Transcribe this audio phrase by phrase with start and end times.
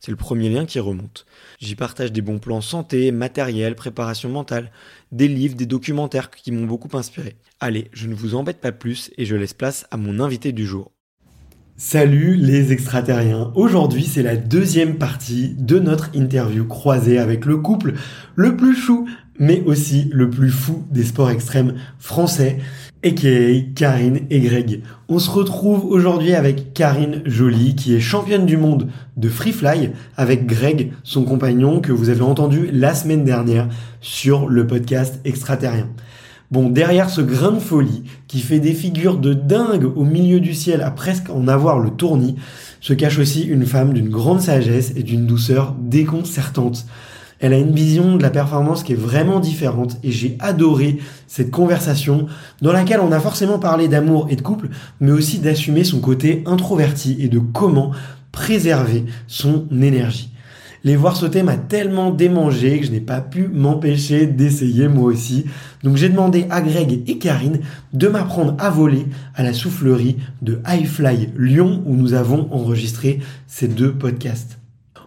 [0.00, 1.26] C'est le premier lien qui remonte.
[1.58, 4.70] J'y partage des bons plans santé, matériel, préparation mentale,
[5.10, 7.36] des livres, des documentaires qui m'ont beaucoup inspiré.
[7.58, 10.66] Allez, je ne vous embête pas plus et je laisse place à mon invité du
[10.66, 10.92] jour.
[11.76, 13.52] Salut les extraterriens.
[13.54, 17.94] Aujourd'hui, c'est la deuxième partie de notre interview croisée avec le couple
[18.34, 22.58] le plus chou, mais aussi le plus fou des sports extrêmes français
[23.04, 23.74] a.k.a.
[23.74, 24.82] Karine et Greg.
[25.08, 29.90] On se retrouve aujourd'hui avec Karine Jolie, qui est championne du monde de free fly,
[30.16, 33.68] avec Greg, son compagnon, que vous avez entendu la semaine dernière
[34.00, 35.88] sur le podcast Extraterrien.
[36.50, 40.54] Bon, derrière ce grain de folie, qui fait des figures de dingue au milieu du
[40.54, 42.36] ciel à presque en avoir le tournis,
[42.80, 46.86] se cache aussi une femme d'une grande sagesse et d'une douceur déconcertante.
[47.40, 51.50] Elle a une vision de la performance qui est vraiment différente et j'ai adoré cette
[51.50, 52.26] conversation
[52.62, 54.68] dans laquelle on a forcément parlé d'amour et de couple,
[55.00, 57.92] mais aussi d'assumer son côté introverti et de comment
[58.32, 60.30] préserver son énergie.
[60.84, 65.44] Les voir sauter m'a tellement démangé que je n'ai pas pu m'empêcher d'essayer moi aussi.
[65.82, 67.60] Donc j'ai demandé à Greg et Karine
[67.92, 73.18] de m'apprendre à voler à la soufflerie de Highfly Lyon où nous avons enregistré
[73.48, 74.58] ces deux podcasts.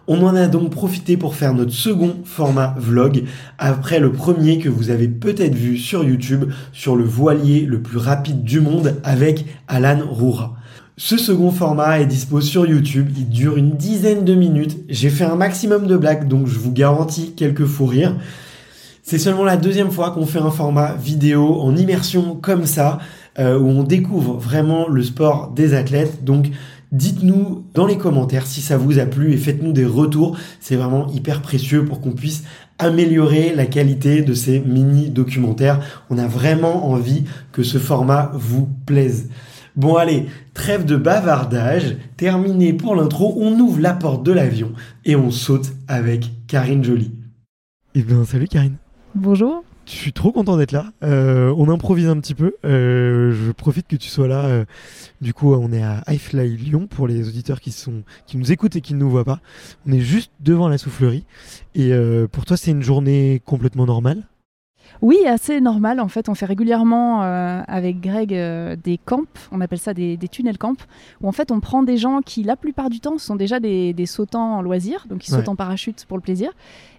[0.08, 3.22] On en a donc profité pour faire notre second format vlog
[3.58, 7.98] après le premier que vous avez peut-être vu sur YouTube sur le voilier le plus
[7.98, 10.56] rapide du monde avec Alan Roura.
[10.96, 14.78] Ce second format est dispo sur YouTube, il dure une dizaine de minutes.
[14.88, 18.16] J'ai fait un maximum de blagues donc je vous garantis quelques fous rires.
[19.04, 22.98] C'est seulement la deuxième fois qu'on fait un format vidéo en immersion comme ça,
[23.38, 26.22] euh, où on découvre vraiment le sport des athlètes.
[26.22, 26.50] Donc
[26.92, 30.36] Dites-nous dans les commentaires si ça vous a plu et faites-nous des retours.
[30.60, 32.44] C'est vraiment hyper précieux pour qu'on puisse
[32.78, 35.80] améliorer la qualité de ces mini documentaires.
[36.10, 39.30] On a vraiment envie que ce format vous plaise.
[39.74, 44.72] Bon allez, trêve de bavardage, terminé pour l'intro, on ouvre la porte de l'avion
[45.06, 47.12] et on saute avec Karine Jolie.
[47.94, 48.76] Eh bien salut Karine.
[49.14, 49.64] Bonjour.
[49.84, 50.92] Je suis trop content d'être là.
[51.02, 52.54] Euh, on improvise un petit peu.
[52.64, 54.44] Euh, je profite que tu sois là.
[54.44, 54.64] Euh,
[55.20, 58.76] du coup, on est à Highfly Lyon pour les auditeurs qui, sont, qui nous écoutent
[58.76, 59.40] et qui ne nous voient pas.
[59.86, 61.24] On est juste devant la soufflerie.
[61.74, 61.92] Et
[62.30, 64.24] pour toi, c'est une journée complètement normale?
[65.00, 66.00] Oui, assez normal.
[66.00, 68.28] En fait, on fait régulièrement avec Greg
[68.82, 70.76] des camps, on appelle ça des, tunnels camps,
[71.20, 74.06] où en fait on prend des gens qui, la plupart du temps, sont déjà des,
[74.06, 76.50] sautants en loisir, donc ils sautent en parachute pour le plaisir,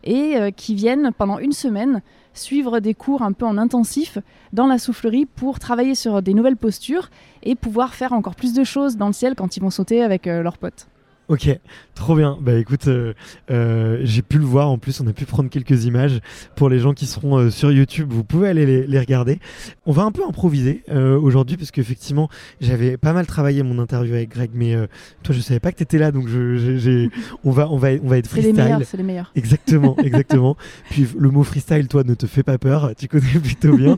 [0.04, 2.01] et qui viennent pendant une semaine
[2.34, 4.18] suivre des cours un peu en intensif
[4.51, 7.10] dans la soufflerie pour travailler sur des nouvelles postures
[7.44, 10.28] et pouvoir faire encore plus de choses dans le ciel quand ils vont sauter avec
[10.28, 10.88] euh, leurs potes.
[11.30, 11.50] Ok,
[11.96, 12.38] trop bien.
[12.42, 13.14] Bah écoute, euh,
[13.50, 14.70] euh, j'ai pu le voir.
[14.70, 16.20] En plus, on a pu prendre quelques images
[16.56, 18.10] pour les gens qui seront euh, sur YouTube.
[18.12, 19.40] Vous pouvez aller les, les, regarder.
[19.86, 22.30] On va un peu improviser aujourd'hui parce qu'effectivement,
[22.60, 24.75] j'avais pas mal travaillé mon interview avec Greg, mais
[25.24, 27.10] toi, je savais pas que tu étais là, donc je,
[27.44, 28.56] on va, on va, on va être freestyle.
[28.56, 29.31] C'est les meilleurs, c'est les meilleurs.
[29.36, 30.58] Exactement, exactement.
[30.90, 32.92] Puis le mot freestyle, toi, ne te fait pas peur.
[32.98, 33.98] Tu connais plutôt bien.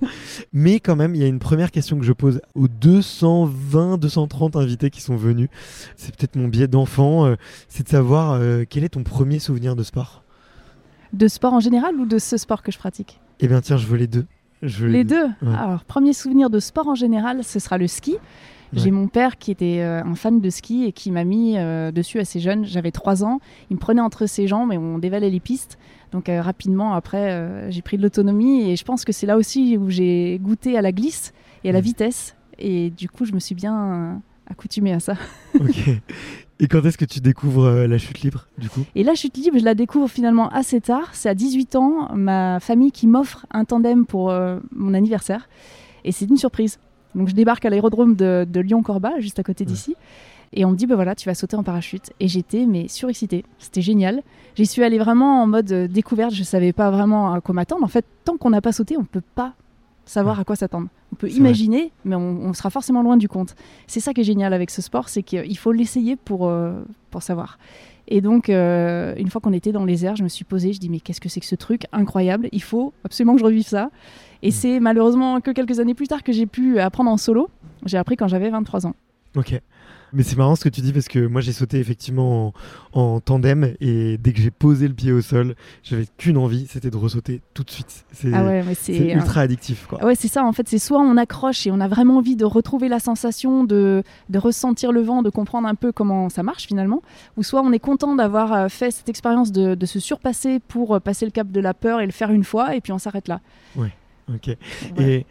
[0.54, 4.56] mais quand même, il y a une première question que je pose aux 220, 230
[4.56, 5.50] invités qui sont venus.
[5.96, 7.36] C'est peut-être mon biais d'enfant euh,
[7.70, 10.24] c'est de savoir euh, quel est ton premier souvenir de sport?
[11.14, 13.20] De sport en général ou de ce sport que je pratique?
[13.40, 14.26] Eh bien tiens, je veux les deux.
[14.62, 18.18] les, deux, Alors, premier souvenir de sport en général, ce sera le ski.
[18.74, 21.56] J'ai mon père qui était euh, un fan de ski et qui m'a mis
[21.94, 22.66] dessus assez jeune.
[22.66, 23.40] J'avais 3 ans.
[23.70, 25.78] Il me prenait entre ses jambes et on dévalait les pistes.
[26.12, 29.90] Donc rapidement, après, j'ai pris de l'autonomie et je pense que c'est là aussi où
[29.90, 31.34] j'ai goûté à la glisse
[31.64, 32.36] et à la vitesse.
[32.58, 35.16] Et du coup, je me suis bien accoutumé à ça.
[35.60, 36.02] ok.
[36.60, 38.82] Et quand est-ce que tu découvres euh, la chute libre, du coup?
[38.96, 41.10] Et la chute libre, je la découvre finalement assez tard.
[41.14, 45.50] C'est à 18 ans, ma famille qui m'offre un tandem pour euh, mon anniversaire.
[46.06, 46.80] Et c'est une surprise.
[47.14, 49.96] Donc je débarque à l'aérodrome de, Lyon-Corba, juste à côté d'ici.
[50.54, 52.14] Et on me dit, bah voilà, tu vas sauter en parachute.
[52.22, 53.44] Et j'étais, mais surexcitée.
[53.58, 54.22] C'était génial.
[54.56, 56.34] J'y suis allée vraiment en mode euh, découverte.
[56.34, 57.84] Je savais pas vraiment à quoi m'attendre.
[57.84, 59.56] En fait, tant qu'on n'a pas sauté, on ne peut pas
[60.06, 60.88] savoir à quoi s'attendre.
[61.12, 63.56] On peut imaginer, mais on, sera forcément loin du compte.
[63.88, 67.24] C'est ça qui est génial avec ce sport, c'est qu'il faut l'essayer pour, euh, pour
[67.24, 67.58] savoir.
[68.08, 70.80] Et donc, euh, une fois qu'on était dans les airs, je me suis posée, je
[70.80, 72.50] dis mais qu'est-ce que c'est que ce truc incroyable?
[72.52, 73.90] Il faut absolument que je revive ça.
[74.44, 74.52] Et mm.
[74.52, 77.50] c'est malheureusement que quelques années plus tard que j'ai pu apprendre en solo.
[77.86, 78.96] J'ai appris quand j'avais 23 ans.
[79.36, 79.60] Ok.
[80.14, 82.54] Mais c'est marrant ce que tu dis parce que moi j'ai sauté effectivement
[82.94, 86.90] en, tandem et dès que j'ai posé le pied au sol, j'avais qu'une envie, c'était
[86.90, 88.06] de ressauter tout de suite.
[88.12, 89.88] C'est ah ultra addictif.
[89.88, 90.04] Quoi.
[90.04, 90.68] Ouais, c'est ça en fait.
[90.68, 94.40] C'est soit on accroche et on a vraiment envie de retrouver la sensation, de, de
[94.40, 97.02] ressentir le vent, de comprendre un peu comment ça marche finalement,
[97.38, 100.96] ou soit on est content d'avoir euh, fait cette expérience de, de, se surpasser pour
[100.96, 103.00] euh, passer le cap de la peur et le faire une fois et puis on
[103.00, 103.42] s'arrête là.
[103.76, 103.92] Ouais,
[104.34, 104.56] ok.
[105.00, 105.26] Et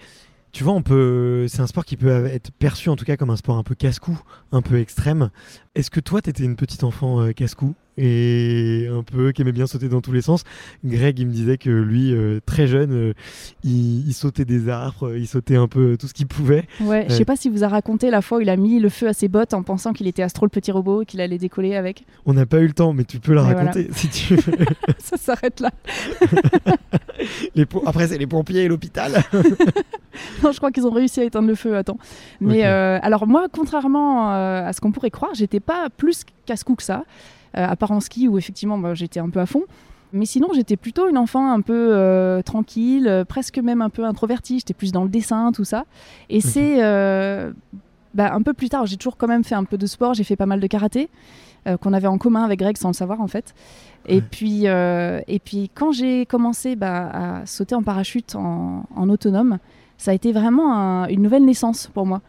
[0.54, 3.30] tu vois, on peut, c'est un sport qui peut être perçu en tout cas comme
[3.30, 4.16] un sport un peu casse-cou,
[4.52, 5.30] un peu extrême.
[5.74, 9.52] Est-ce que toi, tu étais une petite enfant euh, casse-cou et un peu qui aimait
[9.52, 10.44] bien sauter dans tous les sens?
[10.84, 13.12] Greg, il me disait que lui, euh, très jeune, euh,
[13.64, 16.68] il, sautait des arbres, il sautait un peu tout ce qu'il pouvait.
[16.80, 18.88] Ouais, je sais pas si vous a raconté la fois où il a mis le
[18.88, 21.38] feu à ses bottes en pensant qu'il était Astro le petit robot et qu'il allait
[21.38, 22.04] décoller avec.
[22.24, 24.66] On n'a pas eu le temps, mais tu peux la raconter si tu veux.
[24.98, 25.72] Ça s'arrête là.
[27.56, 29.24] les Après, c'est les pompiers et l'hôpital.
[30.44, 31.76] non, je crois qu'ils ont réussi à éteindre le feu.
[31.76, 31.98] Attends.
[32.40, 37.04] Mais alors moi, contrairement à ce qu'on pourrait croire, j'étais pas plus casse-cou que ça,
[37.56, 39.62] euh, à part en ski où effectivement bah, j'étais un peu à fond.
[40.12, 44.04] Mais sinon, j'étais plutôt une enfant un peu euh, tranquille, euh, presque même un peu
[44.04, 44.60] introvertie.
[44.60, 45.86] J'étais plus dans le dessin, tout ça.
[46.30, 46.78] Et c'est
[48.14, 50.14] bah, un peu plus tard, j'ai toujours quand même fait un peu de sport.
[50.14, 51.08] J'ai fait pas mal de karaté
[51.80, 53.54] qu'on avait en commun avec Greg sans le savoir en fait.
[54.06, 59.58] Et puis, et puis quand j'ai commencé bah, à sauter en parachute en, autonome,
[59.98, 62.20] ça a été vraiment une nouvelle naissance pour moi.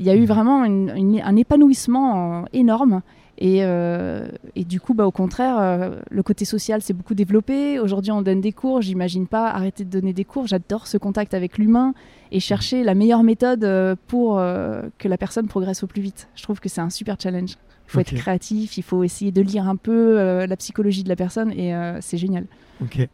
[0.00, 0.26] Il y a eu mmh.
[0.26, 3.02] vraiment un épanouissement énorme.
[3.42, 7.78] Euh, et, du coup, bah, au contraire, euh, le côté social s'est beaucoup développé.
[7.78, 8.82] Aujourd'hui, on donne des cours.
[8.82, 10.46] J'imagine pas arrêter de donner des cours.
[10.46, 11.94] J'adore ce contact avec l'humain
[12.30, 16.28] et chercher la meilleure méthode euh, pour que la personne progresse au plus vite.
[16.34, 17.56] Je trouve que c'est un super challenge.
[17.86, 20.16] Il faut être créatif, il faut essayer de lire un peu
[20.46, 22.46] la psychologie de la personne et c'est génial.
[22.82, 23.06] Ok.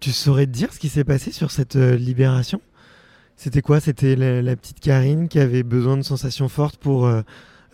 [0.00, 2.60] Tu saurais dire ce qui s'est passé sur cette libération?
[3.36, 3.80] C'était quoi?
[3.80, 7.10] C'était la, la, petite Karine qui avait besoin de sensations fortes pour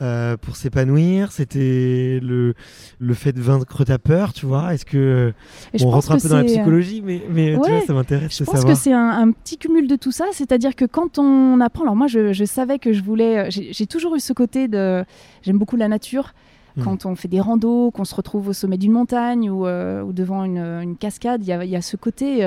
[0.02, 1.30] euh, pour s'épanouir?
[1.30, 2.54] C'était le,
[2.99, 4.73] le fait de vaincre ta peur, tu vois?
[4.73, 5.34] Est-ce que
[5.82, 8.56] on rentre un peu dans la psychologie, mais, mais tu vois, ça m'intéresse de savoir.
[8.56, 11.82] Je pense que c'est un, petit cumul de tout ça, c'est-à-dire que quand on apprend,
[11.82, 15.04] alors moi je, je savais que je voulais, euh, j'ai toujours eu ce côté de,
[15.42, 16.32] j'aime beaucoup la nature.
[16.76, 16.84] Hmm.
[16.84, 20.12] Quand on fait des randos, qu'on se retrouve au sommet d'une montagne ou, euh, ou
[20.14, 22.42] devant une, une cascade, il y, y a, ce côté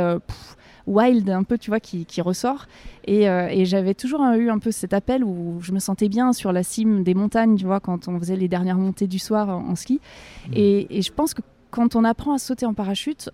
[0.88, 2.68] wild un peu, tu vois, qui, ressort.
[3.10, 6.52] Euh, et, j'avais toujours eu un peu cet appel où je me sentais bien sur
[6.52, 9.76] la cime des montagnes, tu vois, quand on faisait les dernières montées du soir en,
[9.76, 10.00] ski.
[10.48, 10.52] Mmh.
[10.56, 13.30] Et, je pense que quand on apprend à sauter en parachute,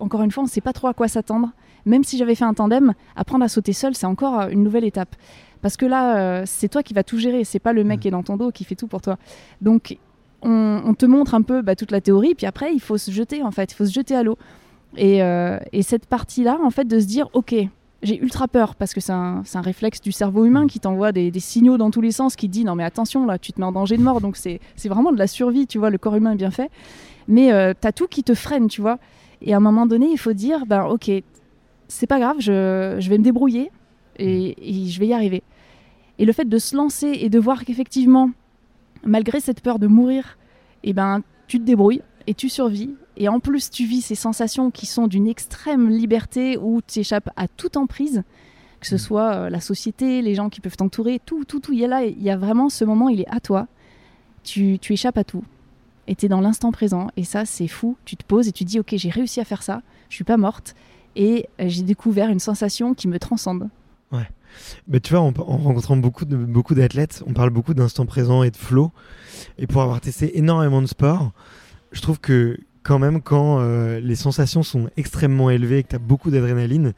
[0.00, 1.50] encore une fois, on ne sait pas trop à quoi s'attendre.
[1.86, 4.84] Même si j'avais fait un tandem, apprendre à sauter seul, c'est encore euh, une nouvelle
[4.84, 5.14] étape.
[5.60, 8.00] Parce que là, euh, c'est toi qui vas tout gérer, c'est pas le mec mmh.
[8.00, 9.18] qui est dans ton dos qui fait tout pour toi.
[9.60, 9.98] Donc,
[10.44, 13.42] on, te montre un peu bah, toute la théorie, puis après, il faut se jeter,
[13.42, 14.36] en fait, il faut se jeter à l'eau.
[14.98, 17.54] Euh, et, cette partie-là, en fait, de se dire, ok,
[18.02, 21.78] j'ai ultra peur parce que c'est un, réflexe du cerveau humain qui t'envoie des, signaux
[21.78, 23.96] dans tous les sens, qui dit non mais attention là, tu te mets en danger
[23.96, 24.20] de mort.
[24.20, 26.70] Donc c'est vraiment de la survie, tu vois, le corps humain est bien fait.
[27.28, 28.98] Mais tu euh, t'as tout qui te freine, tu vois.
[29.40, 31.10] Et à un moment donné, il faut dire, ben ok,
[31.88, 33.70] c'est pas grave, je, vais me débrouiller
[34.18, 34.54] et,
[34.86, 35.42] je vais y arriver.
[36.18, 38.30] Et le fait de se lancer et de voir qu'effectivement,
[39.02, 40.38] malgré cette peur de mourir,
[40.82, 42.90] et eh ben tu te débrouilles et tu survis.
[43.16, 47.30] Et en plus, tu vis ces sensations qui sont d'une extrême liberté où tu échappes
[47.36, 48.22] à toute emprise,
[48.80, 51.72] que ce soit euh, la société, les gens qui peuvent t'entourer, tout, tout, tout.
[51.72, 53.66] Il y a là, il y a vraiment ce moment, il est à toi.
[54.42, 55.44] Tu, tu échappes à tout.
[56.06, 57.08] Et tu es dans l'instant présent.
[57.16, 57.96] Et ça, c'est fou.
[58.04, 59.82] Tu te poses et tu dis, OK, j'ai réussi à faire ça.
[60.10, 60.74] Je suis pas morte.
[61.16, 63.68] Et euh, j'ai découvert une sensation qui me transcende.
[64.12, 64.28] Ouais.
[64.86, 68.42] Mais tu vois, en, en rencontrant beaucoup de beaucoup d'athlètes, on parle beaucoup d'instant présent
[68.42, 68.92] et de flow.
[69.58, 71.32] Et pour avoir testé énormément de sports,
[71.94, 75.96] je trouve que quand même, quand euh, les sensations sont extrêmement élevées et que tu
[75.96, 76.92] as beaucoup d'adrénaline,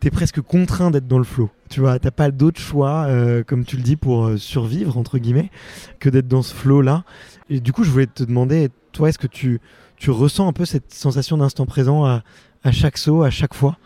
[0.00, 1.48] tu es presque contraint d'être dans le flow.
[1.70, 5.50] Tu vois, pas d'autre choix, euh, comme tu le dis, pour euh, survivre, entre guillemets,
[6.00, 7.04] que d'être dans ce flow-là.
[7.48, 9.60] Et du coup, je voulais te demander, toi, est-ce que tu,
[9.96, 12.22] tu ressens un peu cette sensation d'instant présent à,
[12.64, 13.78] à chaque saut, à chaque fois?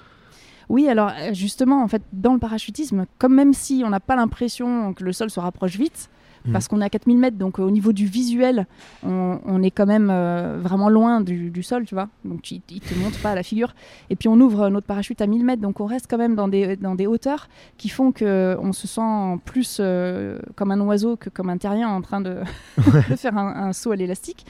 [0.69, 4.95] Oui, alors justement, en fait, dans le parachutisme, comme même si on n'a pas l'impression
[4.95, 6.09] que le sol se rapproche vite,
[6.47, 6.53] Mm.
[6.53, 8.67] parce qu'on est à 4000 mètres, donc euh, au niveau du visuel,
[9.05, 12.09] on, on est quand même euh, vraiment loin du, du sol, tu vois.
[12.25, 13.75] Donc il, il te montre pas à la figure.
[14.11, 16.49] Et puis on ouvre notre parachute à 1000 mètres, donc on reste quand même dans
[16.49, 17.49] des, dans des hauteurs
[17.79, 21.89] qui font que on se sent plus euh, comme un oiseau que comme un terrien
[21.89, 22.37] en train de,
[23.11, 24.45] de faire un, un saut à l'élastique.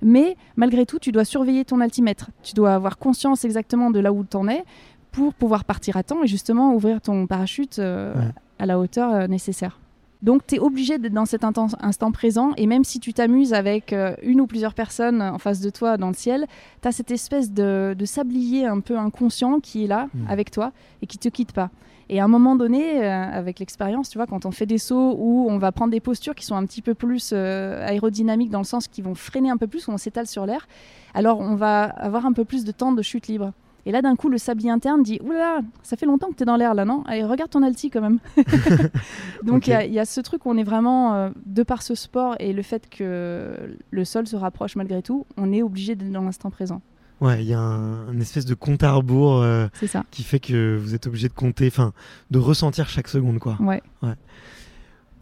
[0.00, 2.30] Mais malgré tout, tu dois surveiller ton altimètre.
[2.42, 4.64] Tu dois avoir conscience exactement de là où tu en es
[5.12, 8.30] pour pouvoir partir à temps et justement ouvrir ton parachute euh, Ouais.
[8.58, 9.78] à la hauteur euh, nécessaire.
[10.22, 13.92] Donc tu es obligé d'être dans cet instant présent et même si tu t'amuses avec
[13.92, 16.46] euh, une ou plusieurs personnes en face de toi dans le ciel,
[16.80, 20.26] tu as cette espèce de, de sablier un peu inconscient qui est là Mhm.
[20.28, 21.70] avec toi et qui te quitte pas.
[22.08, 25.14] Et à un moment donné, euh, avec l'expérience, tu vois, quand on fait des sauts
[25.18, 28.58] où on va prendre des postures qui sont un petit peu plus euh, aérodynamiques dans
[28.58, 30.66] le sens qui vont freiner un peu plus, où on s'étale sur l'air,
[31.14, 33.52] alors on va avoir un peu plus de temps de chute libre.
[33.84, 36.46] Et là, d'un coup, le sablier interne dit Oula, ça fait longtemps que tu es
[36.46, 37.02] dans l'air là, non?
[37.06, 38.18] Allez, regarde ton alti quand même.
[39.42, 41.62] Donc, il y a- il y, a ce truc où on est vraiment, euh, de
[41.62, 45.62] par ce sport et le fait que le sol se rapproche malgré tout, on est
[45.62, 46.80] obligé d'être dans l'instant présent.
[47.20, 49.68] Ouais, il y a un, un espèce de compte à rebours euh,
[50.10, 51.92] qui fait que vous êtes obligé de compter, enfin,
[52.32, 53.56] de ressentir chaque seconde, quoi.
[53.60, 53.80] Ouais.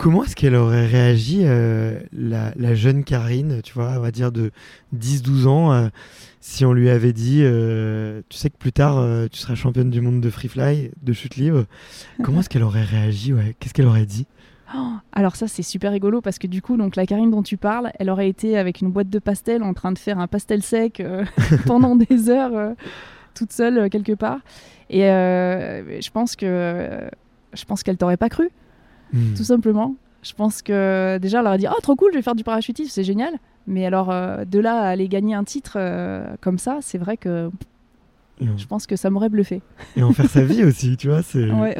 [0.01, 4.33] Comment est-ce qu'elle aurait réagi, euh, la, la jeune Karine, tu vois, on va dire
[4.33, 4.51] de
[4.97, 5.89] 10-12 ans, euh,
[6.41, 10.01] si on lui avait dit, euh, tu sais que plus tard, tu seras championne du
[10.01, 11.67] monde de free fly, de chute libre.
[12.23, 13.55] Comment est-ce qu'elle aurait réagi ouais?
[13.61, 14.27] Qu'est-ce qu'elle aurait dit?
[14.75, 17.59] Oh, alors ça c'est super rigolo parce que du coup donc la Karine dont tu
[17.59, 20.63] parles, elle aurait été avec une boîte de pastel en train de faire un pastel
[20.63, 21.27] sec euh,
[21.67, 22.73] pendant des heures euh,
[23.35, 24.39] toute seule euh, quelque part.
[24.89, 27.11] Et je pense que
[27.53, 28.51] je pense qu'elle t'aurait pas cru
[29.13, 29.35] Hmm.
[29.37, 29.95] tout simplement.
[30.23, 32.91] Je pense que déjà elle aurait dit oh trop cool je vais faire du parachutisme
[32.91, 36.79] c'est génial mais alors euh, de là à aller gagner un titre euh, comme ça
[36.83, 37.51] c'est vrai que
[38.57, 39.63] je pense que ça m'aurait bluffé.
[39.97, 41.23] et en faire sa vie aussi, tu vois.
[41.23, 41.77] C'est, Ouais.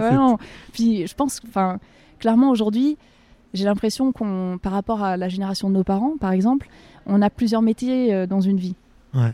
[0.73, 1.79] Puis je pense, enfin,
[2.19, 2.99] clairement aujourd'hui,
[3.55, 6.69] j'ai l'impression qu'on, par rapport à la génération de nos parents, par exemple,
[7.07, 8.77] on a plusieurs métiers euh, dans une vie.
[9.15, 9.33] Ouais.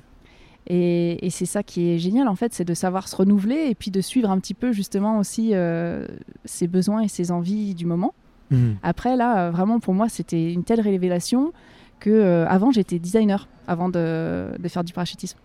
[0.69, 3.75] Et, et c'est ça qui est génial en fait, c'est de savoir se renouveler et
[3.75, 6.07] puis de suivre un petit peu justement aussi euh,
[6.45, 8.15] ses besoins et ses envies du moment.
[8.51, 8.73] Hmm.
[8.83, 11.53] Après là, euh, vraiment pour moi, c'était une telle révélation
[12.01, 15.39] que euh, avant j'étais designer avant de, de faire du parachutisme.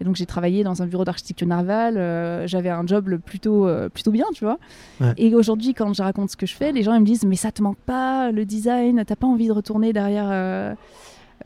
[0.00, 3.66] Et donc j'ai travaillé dans un bureau d'architecture navale, euh, j'avais un job le plutôt,
[3.66, 4.58] euh, plutôt bien, tu vois.
[5.00, 5.12] Ouais.
[5.16, 7.36] Et aujourd'hui, quand je raconte ce que je fais, les gens ils me disent mais
[7.36, 10.76] ça te manque pas le design, t'as pas envie de retourner derrière,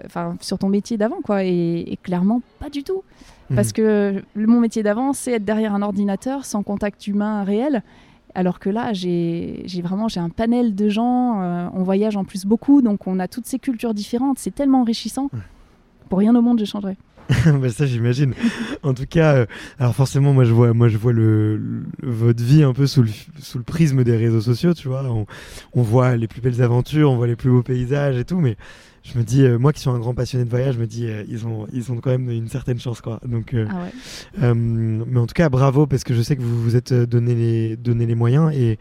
[0.06, 1.44] enfin sur ton métier d'avant quoi.
[1.44, 3.02] Et, et clairement pas du tout,
[3.54, 3.72] parce Mhm.
[3.74, 7.82] que le- mon métier d'avant c'est être derrière un ordinateur sans contact humain réel.
[8.34, 12.24] Alors que là, j'ai j'ai vraiment j'ai un panel de gens, euh, on voyage en
[12.24, 15.28] plus beaucoup, donc on a toutes ces cultures différentes, c'est tellement enrichissant.
[15.34, 15.38] Ouais.
[16.08, 16.96] Pour rien au monde, je changerais.
[17.60, 18.32] Bah, ça j'imagine.
[18.82, 19.46] En tout cas, euh,
[19.78, 23.02] alors forcément moi je vois, moi je vois le, le- votre vie un peu sous
[23.02, 25.04] le, sous le prisme des réseaux sociaux, tu vois.
[25.04, 25.26] On,
[25.74, 28.56] on voit les plus belles aventures, on voit les plus beaux paysages et tout, mais
[29.04, 31.06] je me dis, euh, moi qui suis un grand passionné de voyage, je me dis
[31.06, 33.20] euh, ils ont ils ont quand même une certaine chance quoi.
[33.26, 33.90] Donc, euh, Ah ouais.
[34.44, 37.06] euh, mais en tout cas bravo parce que je sais que vous vous êtes euh,
[37.06, 38.78] donné les donné les moyens et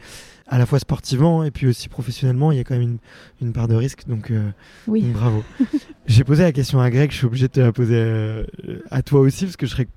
[0.48, 2.98] à la fois sportivement et puis aussi professionnellement, il y a quand même une,
[3.42, 4.08] une part de risque.
[4.08, 4.50] Donc euh,
[4.88, 5.02] Oui.
[5.02, 5.44] donc, bravo.
[6.08, 8.44] J'ai posé la question à Greg, je suis obligé de te la poser
[8.92, 9.88] à toi aussi parce que je serais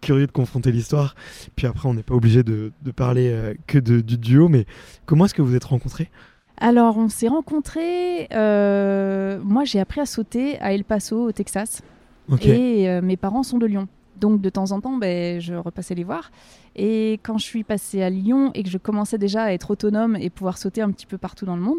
[0.00, 1.14] curieux de confronter l'histoire.
[1.54, 4.66] Puis après, on n'est pas obligé de, de parler que de- du duo, mais
[5.06, 6.10] comment est-ce que vous êtes rencontrés?
[6.62, 8.28] Alors, on s'est rencontrés.
[8.32, 11.82] euh, moi, j'ai appris à sauter à El Paso, au Texas.
[12.40, 13.88] Et euh, mes parents sont de Lyon.
[14.20, 16.30] Donc, de temps en temps, ben, je repassais les voir.
[16.76, 20.14] Et quand je suis passée à Lyon et que je commençais déjà à être autonome
[20.14, 21.78] et pouvoir sauter un petit peu partout dans le monde,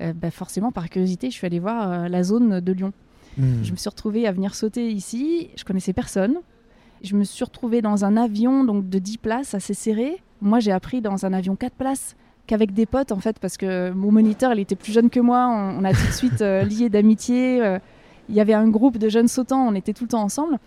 [0.00, 2.92] euh, ben, forcément, par curiosité, je suis allée voir la zone de Lyon.
[3.36, 3.64] Hmm.
[3.64, 5.50] Je me suis retrouvée à venir sauter ici.
[5.56, 6.36] Je connaissais personne.
[7.02, 10.22] Je me suis retrouvée dans un avion donc de 10 places assez serré.
[10.40, 12.14] Moi, j'ai appris dans un avion 4 places
[12.50, 15.46] qu'avec des potes en fait parce que mon moniteur, il était plus jeune que moi.
[15.48, 17.62] On, on a tout de suite euh, lié d'amitié.
[17.62, 17.78] euh,
[18.28, 20.58] il y avait un groupe de jeunes sautants, on était tout le temps ensemble.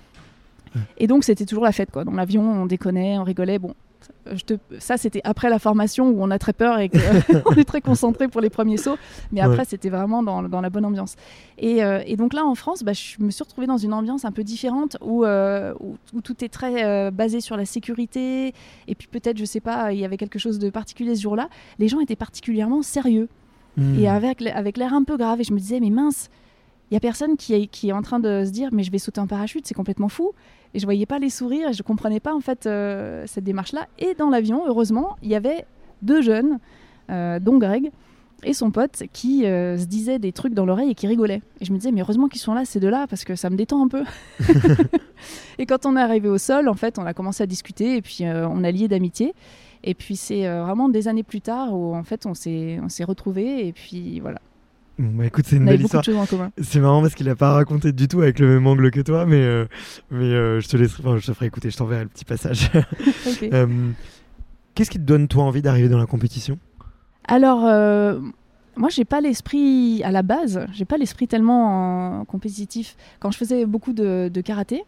[0.97, 2.03] Et donc, c'était toujours la fête, quoi.
[2.03, 3.59] Dans l'avion, on déconnait, on rigolait.
[3.59, 3.73] Bon,
[4.33, 4.53] je te...
[4.79, 6.97] ça, c'était après la formation où on a très peur et qu'on
[7.57, 8.97] est très concentré pour les premiers sauts.
[9.31, 9.65] Mais après, Ouais.
[9.65, 11.15] c'était vraiment dans, dans la bonne ambiance.
[11.57, 14.25] Et, euh, et donc là, en France, bah, je me suis retrouvée dans une ambiance
[14.25, 18.53] un peu différente où, euh, où, où tout est très euh, basé sur la sécurité.
[18.87, 21.49] Et puis peut-être, je sais pas, il y avait quelque chose de particulier ce jour-là.
[21.79, 23.27] Les gens étaient particulièrement sérieux
[23.75, 23.97] Hmm.
[23.97, 25.41] et avec, avec l'air un peu grave.
[25.41, 26.29] Et je me disais, mais mince,
[26.91, 28.91] il y a personne qui est, qui est en train de se dire, mais je
[28.91, 30.31] vais sauter en parachute, c'est complètement fou.
[30.73, 33.87] Et je voyais pas les sourires et je comprenais pas en fait euh, cette démarche-là.
[33.99, 35.65] Et dans l'avion, heureusement, il y avait
[36.01, 36.59] deux jeunes,
[37.11, 37.91] euh, dont Greg
[38.45, 41.41] et son pote, qui euh, se disaient des trucs dans l'oreille et qui rigolaient.
[41.61, 43.55] Et je me disais, mais heureusement qu'ils sont là, ces deux-là, parce que ça me
[43.55, 44.03] détend un peu.
[45.59, 48.01] et quand on est arrivé au sol, en fait, on a commencé à discuter et
[48.01, 49.33] puis on a lié d'amitié.
[49.85, 53.03] Et puis c'est vraiment des années plus tard où en fait on s'est on s'est
[53.03, 54.39] retrouvés et puis voilà.
[54.99, 56.03] Bon, bah, écoute, c'est une belle histoire.
[56.61, 59.25] C'est marrant parce qu'il a pas raconté du tout avec le même angle que toi,
[59.25, 59.65] mais, euh,
[60.11, 62.69] mais euh, je te laisse, enfin, je te ferai écouter, je t'enverrai le petit passage.
[63.53, 63.91] Euh,
[64.75, 66.57] Qu'est-ce qui te donne toi envie d'arriver dans la compétition?
[67.27, 67.61] Alors,
[68.75, 72.95] moi, j'ai pas l'esprit à la base, j'ai pas l'esprit tellement compétitif.
[73.19, 74.83] Quand je faisais beaucoup de, de karaté,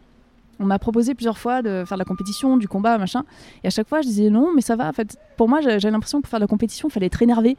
[0.58, 3.24] on m'a proposé plusieurs fois de faire de la compétition, du combat, machin.
[3.62, 4.88] Et à chaque fois, je disais non, mais ça va.
[4.88, 7.06] En fait, pour moi, j'ai- j'avais l'impression que pour faire de la compétition, il fallait
[7.06, 7.56] être énervé.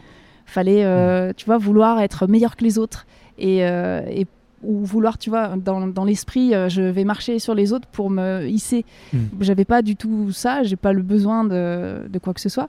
[0.50, 3.06] Fallait, euh, tu vois, vouloir être meilleur que les autres.
[3.38, 4.26] Et, euh, et-
[4.64, 8.10] ou vouloir, tu vois, dans, dans l'esprit, euh, je vais marcher sur les autres pour
[8.10, 8.86] me hisser.
[9.14, 9.18] Mm.
[9.42, 12.68] J'avais pas du tout ça, j'ai pas le besoin de, de quoi que ce soit.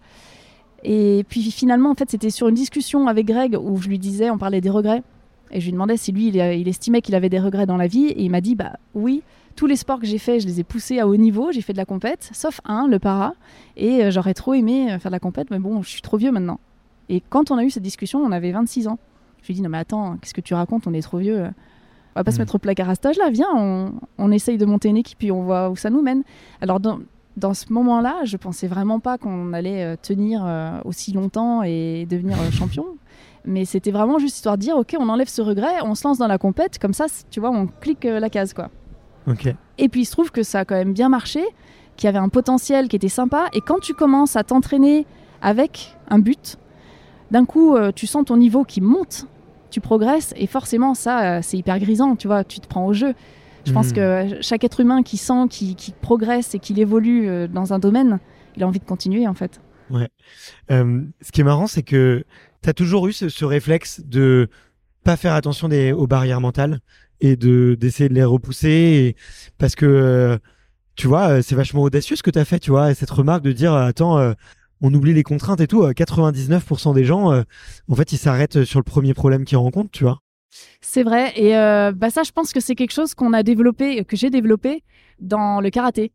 [0.85, 4.29] Et puis finalement, en fait, c'était sur une discussion avec Greg où je lui disais,
[4.31, 5.03] on parlait des regrets.
[5.51, 7.87] Et je lui demandais si lui, il, il estimait qu'il avait des regrets dans la
[7.87, 8.07] vie.
[8.09, 9.23] Et il m'a dit, bah oui,
[9.57, 11.51] tous les sports que j'ai faits, je les ai poussés à haut niveau.
[11.53, 13.33] J'ai fait de la compète, sauf un, le para.
[13.79, 16.31] Et euh, j'aurais trop aimé faire de la compète, mais bon, je suis trop vieux
[16.33, 16.61] maintenant.
[17.09, 18.99] Et quand on a eu cette discussion, on avait 26 ans.
[19.43, 20.87] Je lui ai dit, non mais attends, qu'est-ce que tu racontes?
[20.87, 21.45] On est trop vieux.
[22.17, 22.43] On va pas se Mhm.
[22.43, 23.31] mettre au placard à cet âge-là.
[23.31, 26.23] Viens, on, on essaye de monter une équipe et on voit où ça nous mène.
[26.61, 26.99] Alors dans,
[27.37, 32.07] dans ce moment-là, je pensais vraiment pas qu'on allait euh, tenir euh, aussi longtemps et
[32.11, 32.85] devenir euh, champion.
[33.45, 36.19] Mais c'était vraiment juste histoire de dire, ok, on enlève ce regret, on se lance
[36.19, 38.69] dans la compète, comme ça, tu vois, on clique euh, la case, quoi.
[39.29, 39.55] Ok.
[39.79, 41.43] Et puis il se trouve que ça a quand même bien marché,
[41.97, 43.47] qu'il y avait un potentiel qui était sympa.
[43.55, 45.07] Et quand tu commences à t'entraîner
[45.41, 46.59] avec un but,
[47.31, 49.27] d'un coup, euh, tu sens ton niveau qui monte,
[49.71, 52.93] tu progresses, et forcément, ça, euh, c'est hyper grisant, tu vois, tu te prends au
[52.93, 53.15] jeu.
[53.67, 53.93] Je pense Mhm.
[53.95, 57.79] que chaque être humain qui sent qu'il qu'il progresse et qu'il évolue euh, dans un
[57.79, 58.19] domaine,
[58.57, 59.61] il a envie de continuer, en fait.
[60.71, 62.25] Euh, ce qui est marrant, c'est que
[62.63, 64.49] tu as toujours eu ce, ce réflexe de
[65.05, 66.81] pas faire attention des, aux barrières mentales
[67.21, 69.17] et de d'essayer de les repousser et-
[69.59, 70.39] parce que euh,
[70.95, 73.11] tu vois, euh, c'est vachement audacieux ce que tu as fait, tu vois, et cette
[73.11, 74.33] remarque de dire euh, attends, euh,
[74.81, 77.43] on oublie les contraintes et tout, euh, 99% des gens euh,
[77.89, 80.21] en fait, ils s'arrêtent sur le premier problème qu'ils rencontrent, tu vois.
[80.81, 84.05] C'est vrai, et euh, bah ça, je pense que c'est quelque chose qu'on a développé,
[84.05, 84.83] que j'ai développé
[85.21, 86.13] dans le karaté.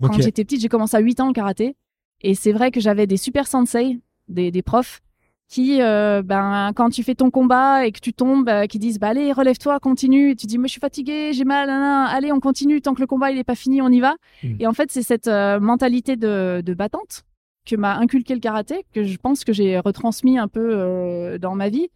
[0.00, 1.76] Quand j'étais petite, j'ai commencé à 8 ans le karaté.
[2.20, 5.02] Et c'est vrai que j'avais des super sensei, des, des profs,
[5.48, 8.98] qui, euh, ben, quand tu fais ton combat et que tu tombes, euh, qui disent
[8.98, 10.30] bah, Allez, relève-toi, continue.
[10.30, 13.06] Et tu dis Mais je suis fatigué, j'ai mal, allez, on continue, tant que le
[13.06, 14.16] combat il n'est pas fini, on y va.
[14.42, 14.56] Mm.
[14.60, 17.24] Et en fait, c'est cette euh, mentalité de, de battante
[17.66, 21.54] que m'a inculqué le karaté, que je pense que j'ai retransmis un peu euh, dans
[21.54, 21.88] ma vie.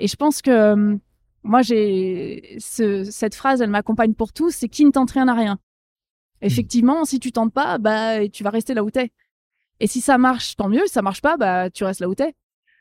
[0.00, 0.96] Et je pense que euh,
[1.44, 5.34] moi, j'ai ce- cette phrase, elle m'accompagne pour tout c'est qui ne tente rien à
[5.34, 5.58] rien.
[6.40, 9.10] Effectivement, si tu tentes pas, bah, tu vas rester là où t'es.
[9.80, 10.82] Et si ça marche, tant mieux.
[10.86, 12.34] Si ça marche pas, bah, tu restes là où t'es.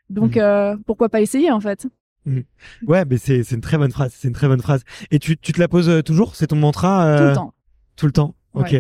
[0.10, 0.42] Donc, Mhm.
[0.44, 1.88] euh, pourquoi pas essayer, en fait?
[2.86, 4.84] Ouais, mais c'est c'est une très bonne phrase, c'est une très bonne phrase.
[5.12, 7.54] Et tu, tu te la poses toujours, c'est ton mantra euh, Tout le temps.
[7.96, 8.36] Tout le temps?
[8.54, 8.76] Ok.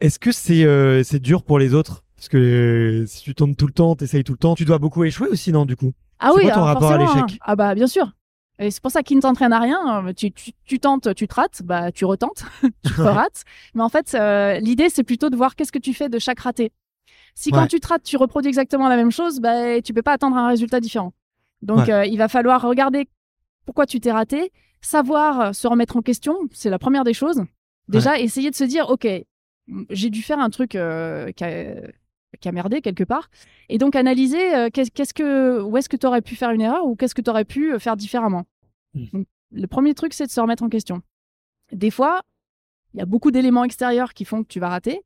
[0.00, 2.04] Est-ce que c'est euh, c'est dur pour les autres?
[2.20, 4.76] Parce que euh, si tu tombes tout le temps, t'essayes tout le temps, tu dois
[4.78, 5.92] beaucoup échouer aussi, non Du coup?
[6.18, 7.38] Ah oui, quoi ton alors rapport à forcément, l'échec?
[7.40, 7.44] Hein.
[7.46, 8.12] Ah bah, bien sûr.
[8.58, 10.04] Et c'est pour ça qu'il ne t'entraîne à rien.
[10.06, 12.44] euh, Tu, tu, tu tentes, tu te rates, bah, tu retentes,
[12.84, 13.44] tu te rates.
[13.74, 16.40] Mais en fait, euh, l'idée, c'est plutôt de voir qu'est-ce que tu fais de chaque
[16.40, 16.72] raté.
[17.34, 20.12] Si quand tu te rates, tu reproduis exactement la même chose, bah, tu peux pas
[20.12, 21.14] attendre un résultat différent.
[21.62, 21.90] Donc, Ouais.
[21.92, 23.08] euh, il va falloir regarder
[23.64, 24.52] pourquoi tu t'es raté,
[24.82, 27.42] savoir se remettre en question, c'est la première des choses.
[27.88, 29.08] Déjà, essayer de se dire, OK,
[29.88, 31.74] j'ai dû faire un truc euh, qui, a,
[32.40, 33.30] qui a merdé quelque part.
[33.68, 36.60] Et donc, analyser euh, qu'est- qu'est-ce que, où est-ce que tu aurais pu faire une
[36.62, 38.44] erreur ou qu'est-ce que tu aurais pu euh, faire différemment?
[38.94, 39.04] Mm.
[39.12, 41.02] Donc, le premier truc, c'est de se remettre en question.
[41.72, 42.22] Des fois,
[42.94, 45.02] il y a beaucoup d'éléments extérieurs qui font que tu vas rater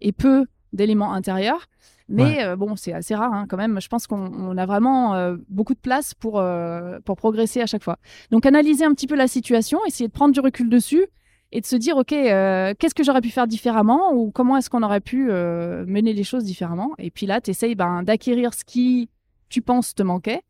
[0.00, 1.66] et peu d'éléments intérieurs.
[2.08, 2.44] Mais Ouais.
[2.44, 3.80] euh, bon, c'est assez rare hein, quand même.
[3.80, 7.66] Je pense qu'on on a vraiment euh, beaucoup de place pour, euh, pour progresser à
[7.66, 7.98] chaque fois.
[8.30, 11.06] Donc analyser un petit peu la situation, essayer de prendre du recul dessus
[11.54, 14.68] et de se dire, OK, euh, qu'est-ce que j'aurais pu faire différemment ou comment est-ce
[14.68, 16.90] qu'on aurait pu euh, mener les choses différemment?
[16.98, 19.08] Et puis là, tu essayes ben, d'acquérir ce qui,
[19.50, 20.42] tu penses, te manquait.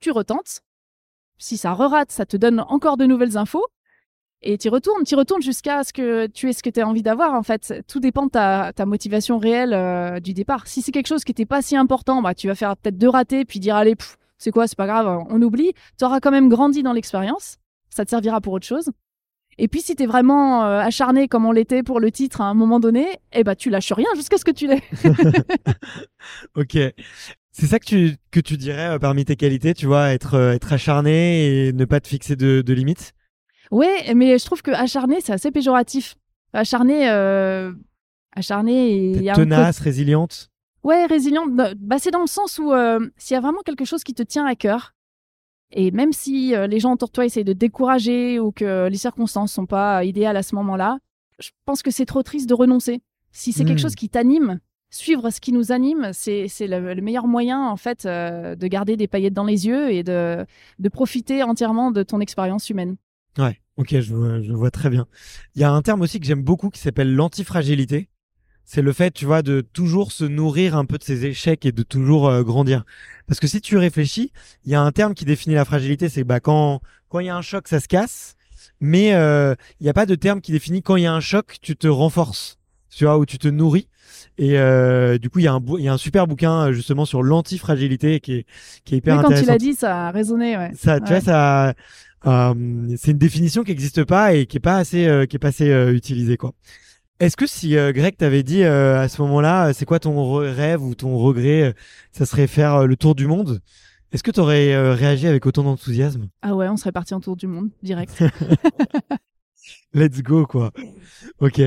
[0.00, 0.60] Tu retentes.
[1.38, 3.66] Si ça re-rate, ça te donne encore de nouvelles infos.
[4.42, 7.02] et tu retournes, tu retournes jusqu'à ce que tu aies ce que tu as envie
[7.02, 7.82] d'avoir en fait.
[7.88, 10.66] Tout dépend de ta, motivation réelle euh, du départ.
[10.66, 13.08] Si c'est quelque chose qui n'était pas si important, bah tu vas faire peut-être deux
[13.08, 13.96] ratés puis dire allez,
[14.36, 15.72] c'est quoi, c'est pas grave, on oublie.
[15.98, 17.56] Tu auras quand même grandi dans l'expérience.
[17.88, 18.90] Ça te servira pour autre chose.
[19.62, 22.44] Et puis si tu es vraiment euh, acharné comme on l'était pour le titre à
[22.44, 24.82] un moment donné, eh bah tu lâches rien jusqu'à ce que tu l'aies.
[26.56, 26.78] ok.
[27.52, 30.72] C'est ça que tu, que tu dirais euh, parmi tes qualités, tu vois, être, être
[30.72, 33.12] acharné et ne pas te fixer de, de limites?
[33.70, 36.16] Ouais, mais je trouve que acharné, c'est assez péjoratif.
[36.54, 37.70] Acharné, euh...
[38.34, 40.48] acharné, et tenace, résiliente?
[40.84, 41.50] Ouais, résiliente.
[41.52, 44.22] Bah, c'est dans le sens où euh, s'il y a vraiment quelque chose qui te
[44.22, 44.94] tient à cœur,
[45.72, 48.96] et même si euh, les gens autour de toi essayent de décourager ou que les
[48.96, 50.98] circonstances sont pas idéales à ce moment-là,
[51.38, 53.02] je pense que c'est trop triste de renoncer.
[53.32, 53.82] Si c'est quelque hmm.
[53.82, 58.04] chose qui t'anime, suivre ce qui nous anime, c'est le, le, meilleur moyen en fait
[58.04, 60.44] euh, de garder des paillettes dans les yeux et de,
[60.78, 62.96] de profiter entièrement de ton expérience humaine.
[63.38, 65.06] Ouais, ok, je vois, je vois très bien.
[65.54, 68.08] Il y a un terme aussi que j'aime beaucoup qui s'appelle l'antifragilité.
[68.72, 71.72] C'est le fait, tu vois, de toujours se nourrir un peu de ses échecs et
[71.72, 72.84] de toujours euh, grandir.
[73.26, 74.30] Parce que si tu réfléchis,
[74.64, 77.30] il y a un terme qui définit la fragilité, c'est bah quand quand il y
[77.30, 78.36] a un choc, ça se casse.
[78.80, 81.18] Mais euh, il n'y a pas de terme qui définit quand il y a un
[81.18, 82.58] choc, tu te renforces,
[82.90, 83.88] tu vois, ou tu te nourris.
[84.38, 87.06] Et euh, du coup, il y, a un il y a un super bouquin justement
[87.06, 88.46] sur l'antifragilité qui est,
[88.84, 90.56] qui est hyper Mais quand tu l'as dit, ça a résonné.
[90.56, 90.70] Ouais.
[90.76, 91.74] Ça, tu vois, ça,
[92.26, 92.54] euh,
[92.98, 95.48] c'est une définition qui n'existe pas et qui est pas assez, euh, qui est pas
[95.48, 96.52] assez euh, utilisée quoi.
[97.20, 101.16] Est-ce que si Greg t'avait dit à ce moment-là, c'est quoi ton rêve ou ton
[101.18, 101.74] regret,
[102.12, 103.60] ça serait faire le tour du monde
[104.10, 106.28] Est-ce que tu aurais réagi avec autant d'enthousiasme?
[106.42, 108.24] Ah ouais, on serait parti en tour du monde direct.
[109.94, 110.72] Let's go quoi.
[111.40, 111.60] Ok,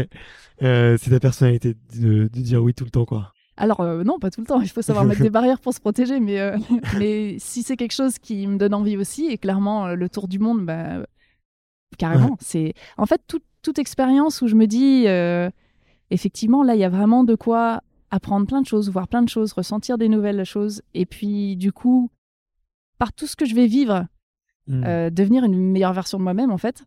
[0.60, 3.34] c'est ta personnalité de, de dire oui tout le temps quoi.
[3.56, 4.62] Alors euh, non, pas tout le temps.
[4.62, 6.58] Il faut savoir mettre des barrières pour se protéger, mais euh,
[6.98, 10.28] mais si c'est quelque chose qui me donne envie aussi, et clairement euh, le tour
[10.28, 11.06] du monde, bah,
[11.98, 12.38] carrément.
[12.42, 13.22] C'est en fait
[13.63, 15.06] toute expérience où je me dis
[16.12, 19.30] effectivement là il y a vraiment de quoi apprendre plein de choses, voir plein de
[19.30, 22.12] choses, ressentir des nouvelles choses, et puis du coup
[22.99, 24.06] par tout ce que je vais vivre,
[24.67, 25.10] mmh.
[25.10, 26.84] devenir une meilleure version de moi-même en fait.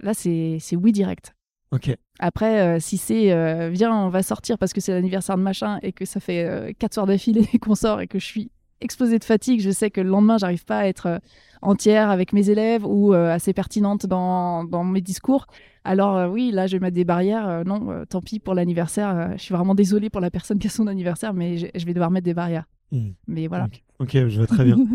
[0.00, 1.34] Là c'est oui direct.
[1.72, 1.96] Ok.
[2.18, 5.78] Après, euh, si c'est euh, viens, on va sortir parce que c'est l'anniversaire de machin
[5.82, 8.50] et que ça fait euh, quatre soirs d'affilée qu'on sort et que je suis
[8.82, 11.20] explosée de fatigue, je sais que le lendemain, j'arrive pas à être
[11.62, 15.46] entière avec mes élèves ou assez pertinente dans, dans, mes discours.
[15.84, 17.64] Alors oui, là, je vais mettre des barrières.
[17.64, 19.32] non, tant pis pour l'anniversaire.
[19.36, 22.10] je suis vraiment désolée pour la personne qui a son anniversaire, mais je vais devoir
[22.10, 22.66] mettre des barrières.
[22.92, 23.12] Hmm.
[23.26, 23.68] Mais voilà.
[23.98, 24.76] Ok, je vois très bien.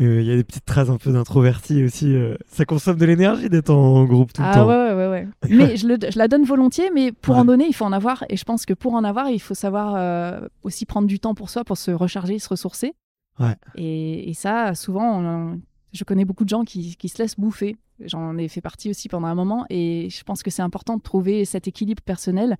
[0.00, 2.12] Euh, il y a des petites traces un peu d'introverti aussi.
[2.12, 4.68] Euh, ça consomme de l'énergie d'être en groupe tout le temps.
[4.68, 5.28] Ah ouais, ouais, ouais.
[5.48, 8.24] mais je, le, je, la donne volontiers, mais pour en donner, il faut en avoir.
[8.28, 11.34] Et je pense que pour en avoir, il faut savoir euh, aussi prendre du temps
[11.34, 12.94] pour soi, pour se recharger, se ressourcer.
[13.38, 13.56] Ouais.
[13.74, 15.56] Et, et ça, souvent,
[15.92, 17.76] je connais beaucoup de gens qui, qui se laissent bouffer.
[18.00, 19.66] J'en ai fait partie aussi pendant un moment.
[19.70, 22.56] Et je pense que c'est important de trouver cet équilibre personnel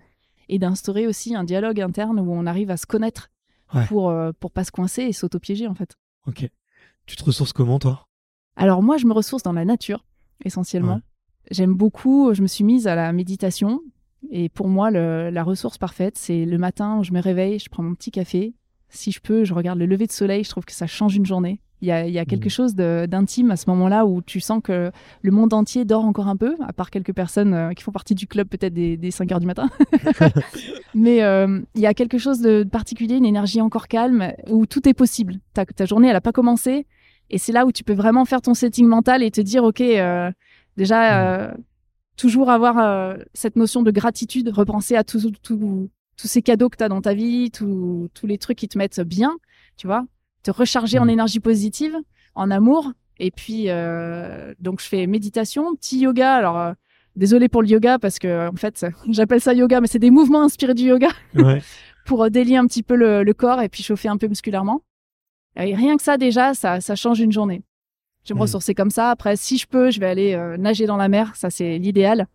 [0.48, 3.30] et d'instaurer aussi un dialogue interne où on arrive à se connaître
[3.88, 5.96] pour, euh, pour pas se coincer et s'auto-piéger en fait.
[6.26, 6.48] Ok.
[7.06, 8.06] Tu te ressources comment toi?
[8.56, 10.04] Alors moi, je me ressource dans la nature
[10.44, 11.00] essentiellement.
[11.50, 13.80] J'aime beaucoup, je me suis mise à la méditation
[14.30, 17.82] et pour moi, la ressource parfaite, c'est le matin où je me réveille, je prends
[17.82, 18.54] mon petit café.
[18.94, 21.26] Si je peux, je regarde le lever de soleil, je trouve que ça change une
[21.26, 21.60] journée.
[21.82, 22.50] Il y a, quelque mmh.
[22.50, 26.36] chose d'intime à ce moment-là où tu sens que le monde entier dort encore un
[26.36, 29.40] peu, à part quelques personnes euh, qui font partie du club peut-être des, 5 heures
[29.40, 29.68] du matin.
[30.94, 34.88] Mais euh, il y a quelque chose de particulier, une énergie encore calme, où tout
[34.88, 35.34] est possible.
[35.52, 36.86] Ta, ta journée, elle n'a pas commencé.
[37.28, 39.82] Et c'est là où tu peux vraiment faire ton setting mental et te dire, OK,
[39.82, 40.30] euh,
[40.78, 41.56] déjà, mmh.
[42.16, 45.04] toujours avoir cette notion de gratitude, repenser à
[46.16, 49.00] tous ces cadeaux que tu as dans ta vie, tous les trucs qui te mettent
[49.00, 49.36] bien,
[49.76, 50.06] tu vois
[50.44, 51.10] te recharger en mm.
[51.10, 51.96] énergie positive,
[52.36, 52.92] en amour.
[53.18, 56.34] Et puis, euh, donc, je fais méditation, petit yoga.
[56.34, 56.72] Alors, euh,
[57.16, 60.42] désolé pour le yoga parce que, en fait, j'appelle ça yoga, mais c'est des mouvements
[60.42, 61.08] inspirés du yoga
[62.06, 64.82] pour euh, délier un petit peu le, corps et puis chauffer un peu musculairement.
[65.56, 67.62] Et rien que ça, déjà, ça, ça change une journée.
[68.24, 68.42] Je vais me mm.
[68.42, 69.10] ressourcer comme ça.
[69.10, 71.34] Après, si je peux, je vais aller nager dans la mer.
[71.36, 72.26] Ça, c'est l'idéal.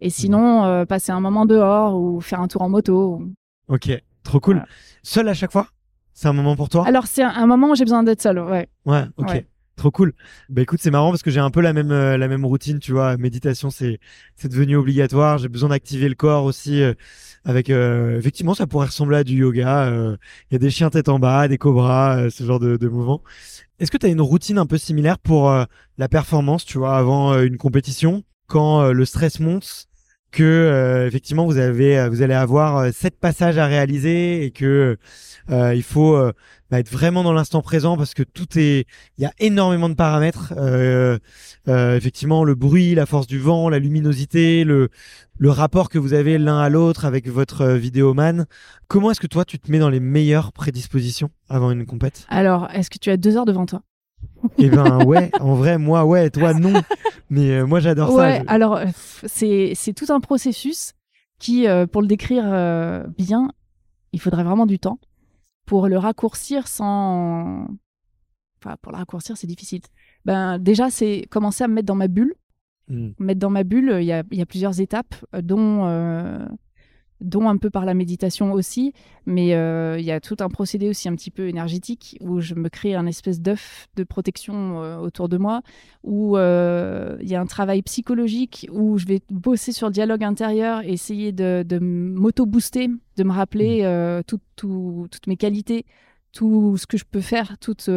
[0.00, 0.10] Et mm.
[0.10, 3.22] sinon, passer un moment dehors ou faire un tour en moto.
[3.68, 3.90] Ok,
[4.22, 4.64] trop cool.
[5.02, 5.68] Seul à chaque fois?
[6.12, 6.86] C'est un moment pour toi?
[6.86, 8.68] Alors, c'est un, moment où j'ai besoin d'être seul, ouais.
[8.86, 9.44] Ouais, ok.
[9.76, 10.12] Trop cool.
[10.48, 12.78] Bah écoute, c'est marrant parce que j'ai un peu la même euh, la même routine,
[12.78, 13.16] tu vois.
[13.16, 13.98] Méditation, c'est
[14.36, 15.38] c'est devenu obligatoire.
[15.38, 16.80] J'ai besoin d'activer le corps aussi.
[16.80, 16.94] Euh,
[17.44, 19.90] avec euh, effectivement, ça pourrait ressembler à du yoga.
[20.50, 23.22] Il y a des chiens tête en bas, des cobras, ce genre de, de mouvements.
[23.80, 25.50] Est-ce que tu as une routine un peu similaire pour
[25.98, 28.22] la performance, tu vois, avant une compétition,
[28.54, 29.88] quand le stress monte,
[30.34, 34.50] que euh, effectivement vous avez euh, vous allez avoir euh, sept passages à réaliser et
[34.50, 34.98] que
[35.50, 36.16] il faut
[36.70, 38.86] bah, être vraiment dans l'instant présent parce que tout est
[39.18, 40.54] il y a énormément de paramètres
[41.68, 44.88] effectivement le bruit la force du vent la luminosité le
[45.36, 48.46] le rapport que vous avez l'un à l'autre avec votre vidéoman
[48.88, 52.24] comment est-ce que toi tu te mets dans les meilleures prédispositions avant une compète?
[52.30, 53.82] Alors est-ce que tu as deux heures devant toi?
[54.58, 56.80] Eh ben ouais, en vrai, moi ouais, toi non.
[57.30, 58.44] Mais euh, moi j'adore ouais, ça.
[58.46, 60.94] Alors euh, c'est tout un processus
[61.38, 62.44] qui, euh, pour le décrire
[63.16, 63.50] bien,
[64.12, 64.98] il faudrait vraiment du temps.
[65.66, 67.66] Pour le raccourcir sans,
[68.62, 69.80] enfin pour le raccourcir c'est difficile.
[70.24, 72.34] Ben déjà c'est commencer à me mettre dans ma bulle.
[72.88, 73.12] Hmm.
[73.18, 75.86] Mettre dans ma bulle, il y a, y a, plusieurs étapes, dont
[77.24, 78.92] dont un peu par la méditation aussi,
[79.26, 82.54] mais euh, il y a tout un procédé aussi un petit peu énergétique où je
[82.54, 85.62] me crée un espèce d'œuf de protection euh, autour de moi,
[86.02, 90.22] où euh, il y a un travail psychologique où je vais bosser sur le dialogue
[90.22, 94.22] intérieur, essayer de, de m'auto-booster, de me rappeler mmh.
[94.56, 95.86] toutes mes qualités,
[96.32, 97.88] tout ce que je peux faire, toute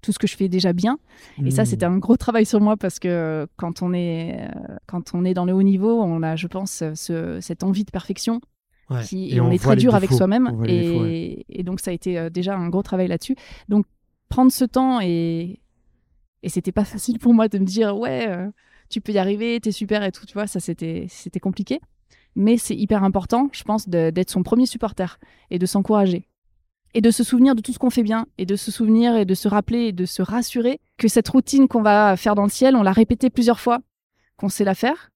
[0.00, 0.98] tout ce que je fais déjà bien.
[1.44, 1.94] Et ça, c'était hmm.
[1.94, 5.44] un gros travail sur moi parce que quand on est, euh, quand on est dans
[5.44, 8.40] le haut niveau, on a, je pense, ce, cette envie de perfection.
[9.04, 10.62] Qui, et, on, est très dur avec soi-même.
[10.66, 13.36] Et, et, donc, ça a été euh, déjà un gros travail là-dessus.
[13.68, 13.84] Donc,
[14.30, 15.60] prendre ce temps et,
[16.42, 18.48] et c'était pas facile pour moi de me dire, ouais, euh,
[18.88, 21.08] tu peux y arriver, t'es super et tout, tu vois, ça c'était
[21.40, 21.80] compliqué.
[22.36, 25.18] Mais c'est hyper important, je pense, d'être son premier supporter
[25.50, 26.27] et de s'encourager
[26.94, 29.24] et de se souvenir de tout ce qu'on fait bien et de se souvenir et
[29.24, 32.50] de se rappeler et de se rassurer que cette routine qu'on va faire dans le
[32.50, 33.78] ciel, on l'a répétée plusieurs fois,
[34.36, 35.10] qu'on sait la faire.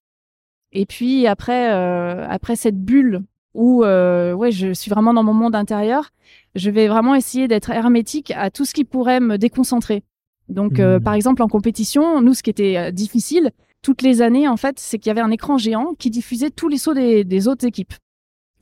[0.72, 3.22] Et puis après, euh, après cette bulle
[3.54, 6.10] où euh, ouais, je suis vraiment dans mon monde intérieur,
[6.54, 10.02] je vais vraiment essayer d'être hermétique à tout ce qui pourrait me déconcentrer.
[10.48, 11.02] Donc, euh, mmh.
[11.02, 13.50] par exemple, en compétition, nous, ce qui était difficile
[13.82, 16.68] toutes les années, en fait, c'est qu'il y avait un écran géant qui diffusait tous
[16.68, 17.94] les sauts des, autres équipes.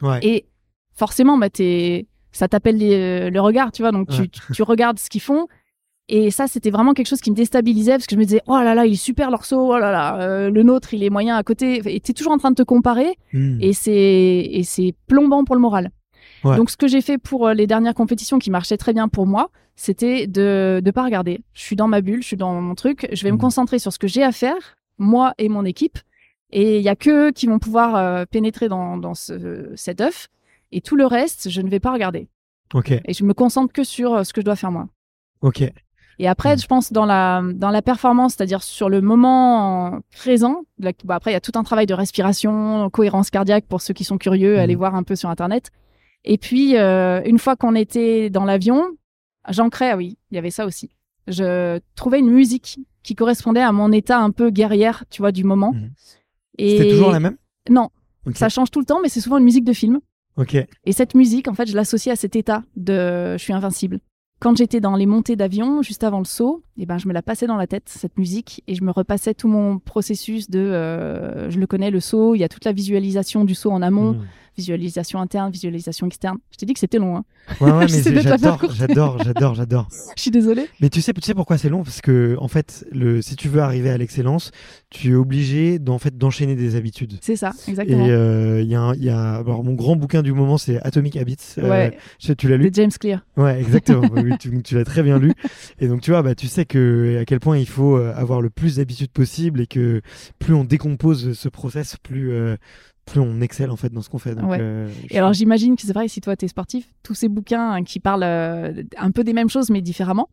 [0.03, 0.19] Ouais.
[0.23, 0.47] Et
[0.95, 3.93] forcément, bah, t'es ça t'appelle le regard, tu vois.
[3.93, 5.47] Donc tu, tu, regardes ce qu'ils font.
[6.09, 8.57] Et ça, c'était vraiment quelque chose qui me déstabilisait parce que je me disais, oh
[8.57, 11.11] là là, il est super leur saut, oh là là, euh, le nôtre, il est
[11.11, 11.81] moyen à côté.
[11.85, 13.59] Et t'es toujours en train de te comparer hmm.
[13.61, 15.91] et c'est plombant pour le moral.
[16.43, 19.27] Donc ce que j'ai fait pour euh, les dernières compétitions qui marchaient très bien pour
[19.27, 21.41] moi, c'était de ne pas regarder.
[21.53, 23.41] Je suis dans ma bulle, je suis dans mon truc, je vais me hmm.
[23.41, 25.99] concentrer sur ce que j'ai à faire, moi et mon équipe.
[26.51, 30.01] Et il y a que eux qui vont pouvoir euh, pénétrer dans, dans ce, cet
[30.01, 30.29] œuf.
[30.73, 32.29] Et tout le reste, je ne vais pas regarder.
[32.75, 32.93] Ok.
[32.93, 34.89] Et je me concentre que sur euh, ce que je dois faire moi.
[35.41, 35.63] Ok.
[36.19, 36.61] Et après, hmm.
[36.61, 40.65] je pense dans la dans la performance, c'est-à-dire sur le moment présent.
[40.79, 44.05] Bah, après, il y a tout un travail de respiration, cohérence cardiaque pour ceux qui
[44.05, 44.79] sont curieux, allez hmm.
[44.79, 45.71] voir un peu sur internet.
[46.25, 48.85] Et puis, euh, une fois qu'on était dans l'avion,
[49.49, 49.93] j'ancrais.
[49.93, 50.91] Ah oui, il y avait ça aussi.
[51.27, 55.45] Je trouvais une musique qui correspondait à mon état un peu guerrière, tu vois, du
[55.45, 55.73] moment.
[55.73, 55.89] Hmm.
[56.59, 57.37] Et c'était toujours la même?
[57.71, 57.89] Non,
[58.35, 60.01] ça change tout le temps, mais c'est souvent une musique de film.
[60.85, 64.01] Et cette musique, en fait, je l'associe à cet état de je suis invincible.
[64.41, 67.13] Quand j'étais dans les montées d'avion, juste avant le saut, et eh ben, je me
[67.13, 70.61] la passais dans la tête, cette musique, et je me repassais tout mon processus de,
[70.61, 73.83] euh, je le connais, le saut, il y a toute la visualisation du saut en
[73.83, 74.25] amont, mmh
[74.61, 76.39] visualisation interne, visualisation externe.
[76.53, 77.17] Je t'ai dit que c'était long.
[77.17, 77.25] Hein.
[77.61, 79.89] Ouais, ouais, mais j'adore, j'adore, j'adore, j'adore.
[80.17, 80.69] Je suis désolée.
[80.81, 81.83] Mais tu sais, tu sais pourquoi c'est long?
[81.83, 84.51] Parce que, en fait, le, si tu veux arriver à l'excellence,
[84.91, 87.19] tu es obligé d'en fait, d'enchaîner des habitudes.
[87.23, 88.05] C'est ça, exactement.
[88.05, 91.17] Et il euh, y, a, y a alors, mon grand bouquin du moment, c'est Atomic
[91.17, 91.37] Habits.
[91.59, 91.99] Euh, ouais.
[92.37, 92.71] tu l'as lu?
[92.71, 93.25] De James Clear.
[93.37, 94.09] Ouais, exactement.
[94.39, 95.33] tu l'as très bien lu.
[95.81, 98.43] Et donc, tu vois, bah, tu sais que, à quel point il faut euh, avoir
[98.43, 100.03] le plus d'habitudes possible et que
[100.39, 102.33] plus on décompose ce process, plus
[103.07, 104.37] plus on excelle en fait dans ce qu'on fait.
[104.39, 107.73] Euh, et alors j'imagine que c'est vrai, si toi tu es sportif, tous ces bouquins
[107.73, 110.29] hein, qui parlent euh, un peu des mêmes choses mais différemment,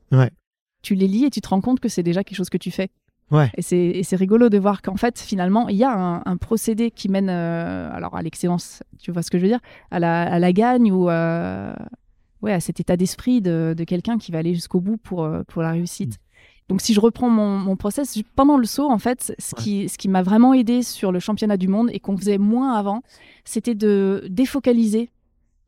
[0.84, 2.72] tu les lis et tu te rends compte que c'est déjà quelque chose que tu
[2.72, 2.90] fais.
[3.30, 3.52] Ouais.
[3.58, 7.30] Et c'est rigolo de voir qu'en fait, finalement, il y a un, procédé qui mène
[7.30, 9.60] euh, alors à l'excellence, tu vois ce que je veux dire,
[9.92, 14.32] à la, à la gagne ou ouais, à cet état d'esprit de, de quelqu'un qui
[14.32, 16.20] va aller jusqu'au bout pour, pour la réussite.
[16.70, 19.98] Donc si je reprends mon, mon process, pendant le saut, en fait, ce qui, ce
[19.98, 23.04] qui m'a vraiment aidé sur le championnat du monde et qu'on faisait moins avant,
[23.46, 25.10] c'était de défocaliser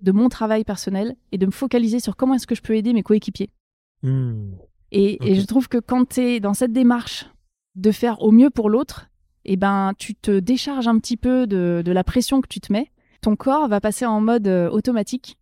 [0.02, 2.94] de mon travail personnel et de me focaliser sur comment est-ce que je peux aider
[2.94, 3.50] mes coéquipiers.
[4.04, 4.52] Hmm.
[4.92, 7.26] Et, et, je trouve que quand tu es dans cette démarche
[7.76, 9.10] de faire au mieux pour l'autre,
[9.46, 12.74] eh ben, tu te décharges un petit peu de, de la pression que tu te
[12.74, 12.92] mets.
[13.22, 15.38] Ton corps va passer en mode euh, automatique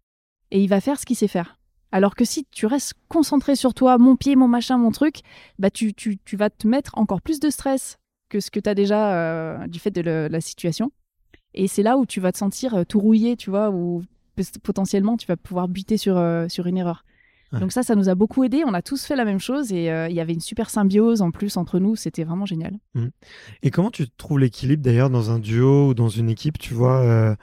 [0.52, 1.57] et il va faire ce qu'il sait faire.
[1.92, 5.22] Alors que si tu restes concentré sur toi, mon pied, mon machin, mon truc,
[5.58, 7.98] bah tu, tu, tu vas te mettre encore plus de stress
[8.30, 10.92] que ce que tu as déjà euh, du fait de la situation.
[11.54, 14.04] Et c'est là où tu vas te sentir euh, tout rouillé, tu vois, ou
[14.64, 17.04] potentiellement tu vas pouvoir buter sur, euh, sur une erreur.
[17.54, 17.60] Ouais.
[17.60, 18.64] Donc ça, ça nous a beaucoup aidé.
[18.66, 21.22] On a tous fait la même chose et euh, il y avait une super symbiose
[21.22, 21.96] en plus entre nous.
[21.96, 22.78] C'était vraiment génial.
[23.64, 27.00] Et comment tu trouves l'équilibre d'ailleurs dans un duo ou dans une équipe, tu vois
[27.02, 27.36] euh,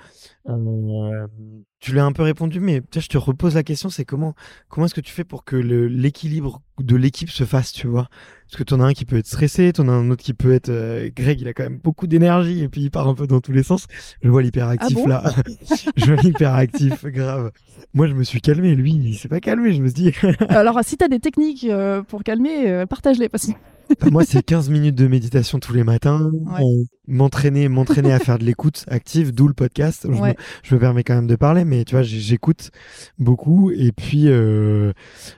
[1.85, 4.35] Tu l'as un peu répondu, mais peut-être je te repose la question, c'est comment
[4.71, 8.09] comment est-ce que tu fais pour que l'équilibre de l'équipe se fasse, tu vois?
[8.49, 10.55] Parce que t'en as un qui peut être stressé, t'en as un autre qui peut
[10.55, 13.27] être euh, Greg, il a quand même beaucoup d'énergie et puis il part un peu
[13.27, 13.85] dans tous les sens.
[14.23, 15.07] Je vois l'hyperactif Ah bon?
[15.07, 15.35] là,
[15.97, 17.53] je vois l'hyperactif, grave.
[17.93, 20.13] Moi je me suis calmé, lui il s'est pas calmé, je me suis dit.
[20.49, 23.29] Alors si tu as des techniques euh, pour calmer, euh, partage-les.
[23.29, 23.53] Parce que
[24.01, 26.63] Bah, moi, c'est 15 minutes de méditation tous les matins, Ouais.
[27.07, 30.07] m'entraîner, m'entraîner à faire de l'écoute active, d'où le podcast.
[30.11, 30.31] Je, Ouais.
[30.31, 32.71] me, je me permets quand même de parler, mais tu vois, j'écoute
[33.19, 33.71] beaucoup.
[33.71, 34.93] Et puis, euh,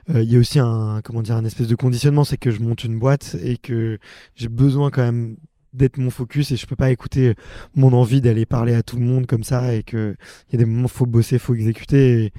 [0.09, 2.61] euh, il y a aussi un, comment dire, un espèce de conditionnement, c'est que je
[2.61, 3.99] monte une boîte et que
[4.35, 5.37] j'ai besoin quand même
[5.73, 7.35] d'être mon focus et je peux pas écouter
[7.75, 10.15] mon envie d'aller parler à tout le monde comme ça et que
[10.49, 12.31] il y a des moments faut bosser faut exécuter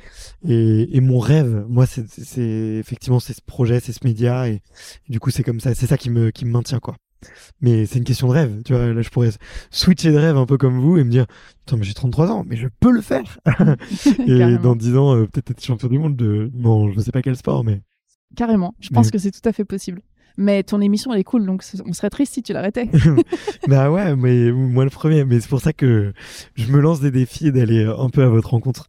[0.46, 2.40] et, et, et mon rêve moi c'est
[2.78, 5.86] effectivement c'est ce projet c'est ce média et, et du coup c'est comme ça c'est
[5.86, 6.96] ça qui me qui me maintient quoi
[7.60, 9.30] mais c'est une question de rêve tu vois là je pourrais
[9.70, 11.26] switcher de rêve un peu comme vous et me dire
[11.66, 13.38] Attends, mais j'ai 33 ans mais je peux le faire
[14.26, 17.22] et dans 10 ans euh, peut-être être champion du monde de bon je sais pas
[17.22, 17.82] quel sport mais
[18.36, 18.74] Carrément.
[18.78, 20.02] Je pense Mais- que c'est tout à fait possible.
[20.40, 22.88] Mais ton émission, elle est cool, donc on serait triste si tu l'arrêtais.
[23.68, 25.24] bah ouais, mais moi le premier.
[25.24, 26.12] Mais c'est pour ça que
[26.54, 28.86] je me lance des défis et d'aller un peu à votre rencontre.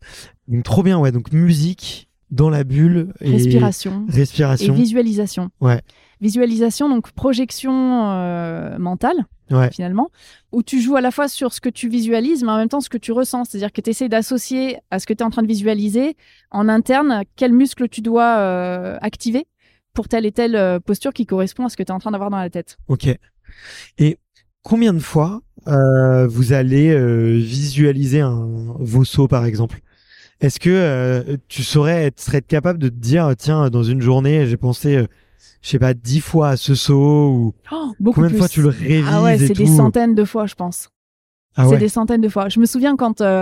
[0.48, 1.12] Donc trop bien, ouais.
[1.12, 4.74] Donc musique dans la bulle et Respiration et respiration.
[4.76, 5.50] visualisation.
[5.60, 5.82] Ouais.
[6.22, 9.72] Visualisation, donc projection euh, mentale, Ouais.
[9.72, 10.12] finalement,
[10.52, 12.82] où tu joues à la fois sur ce que tu visualises, mais en même temps
[12.82, 13.46] ce que tu ressens.
[13.46, 16.16] C'est-à-dire que tu essaies d'associer à ce que tu es en train de visualiser
[16.52, 19.48] en interne quel muscle tu dois euh, activer
[20.00, 22.12] pour telle et telle euh, posture qui correspond à ce que tu es en train
[22.12, 22.78] d'avoir dans la tête.
[22.88, 23.10] Ok.
[23.98, 24.18] Et
[24.64, 28.48] combien de fois euh, vous allez euh, visualiser un,
[28.80, 29.82] vos sauts par exemple?
[30.40, 34.48] Est-ce que euh, tu saurais être, serais capable de te dire tiens dans une journée
[34.48, 35.06] j'ai pensé
[35.62, 38.62] je sais pas dix fois à ce saut ou Oh, beaucoup combien de fois tu
[38.62, 40.88] le révises Ah ouais, c'est des centaines de fois, je pense.
[41.58, 41.78] Ah c'est ouais.
[41.78, 42.48] des centaines de fois.
[42.48, 43.42] Je me souviens quand euh,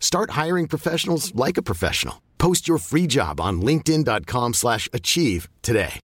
[0.00, 2.16] Start hiring professionals like a professional.
[2.38, 6.00] Post your free job on linkedin.com/achieve slash achieve today.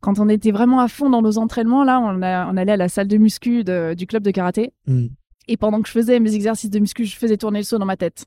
[0.00, 2.76] quand on était vraiment à fond dans nos entraînements, là, on, a- on allait à
[2.76, 4.72] la salle de muscu de- du club de karaté.
[4.86, 5.08] Hmm.
[5.48, 7.84] Et pendant que je faisais mes exercices de muscu, je faisais tourner le saut dans
[7.84, 8.24] ma tête.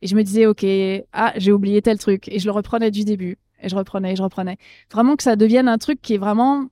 [0.00, 0.64] Et je me disais, OK,
[1.12, 2.28] ah, j'ai oublié tel truc.
[2.28, 3.36] Et je le reprenais du début.
[3.60, 4.56] Et je reprenais, et je reprenais.
[4.90, 6.66] Vraiment que ça devienne un truc qui est vraiment,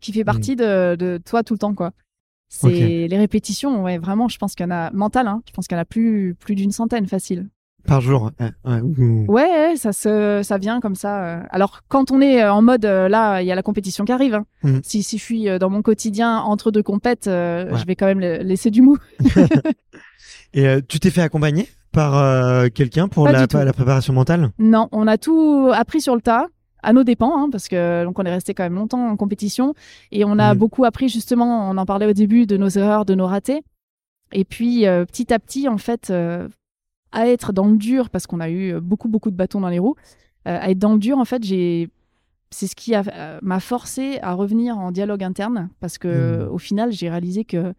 [0.00, 1.92] qui fait partie de, de toi tout le temps, quoi.
[2.48, 5.66] C'est les répétitions, ouais, vraiment, je pense qu'il y en a, mental, hein, je pense
[5.66, 7.48] qu'il y en a plus, plus d'une centaine facile.
[7.86, 8.30] par jour.
[8.40, 11.24] Ouais, ouais, ou- Ouais, ça se, ça vient comme ça.
[11.24, 11.42] euh.
[11.50, 14.10] Alors quand on est euh, en mode euh, là, il y a la compétition qui
[14.12, 14.34] arrive.
[14.34, 14.44] hein.
[14.64, 14.80] Mhm.
[14.82, 17.78] Si, si je suis dans mon quotidien entre deux compètes, euh, Ouais.
[17.78, 18.96] je vais quand même laisser du mou.
[20.54, 24.50] Et euh, tu t'es fait accompagner par euh, quelqu'un pour la, la préparation mentale?
[24.58, 26.46] Non, on a tout appris sur le tas,
[26.82, 29.74] à nos dépens, hein, parce que donc on est resté quand même longtemps en compétition
[30.12, 30.58] et on a Mhm.
[30.58, 31.68] beaucoup appris justement.
[31.70, 33.62] On en parlait au début de nos erreurs, de nos ratés.
[34.32, 36.48] Et puis euh, petit à petit, en fait, euh,
[37.12, 39.78] à être dans le dur, parce qu'on a eu beaucoup beaucoup de bâtons dans les
[39.78, 39.96] roues,
[40.46, 41.88] euh, à être dans le dur, en fait, j'ai
[42.50, 42.92] c'est ce qui
[43.42, 46.52] m'a forcé à revenir en dialogue interne, parce que Mhm.
[46.52, 47.74] au final, j'ai réalisé que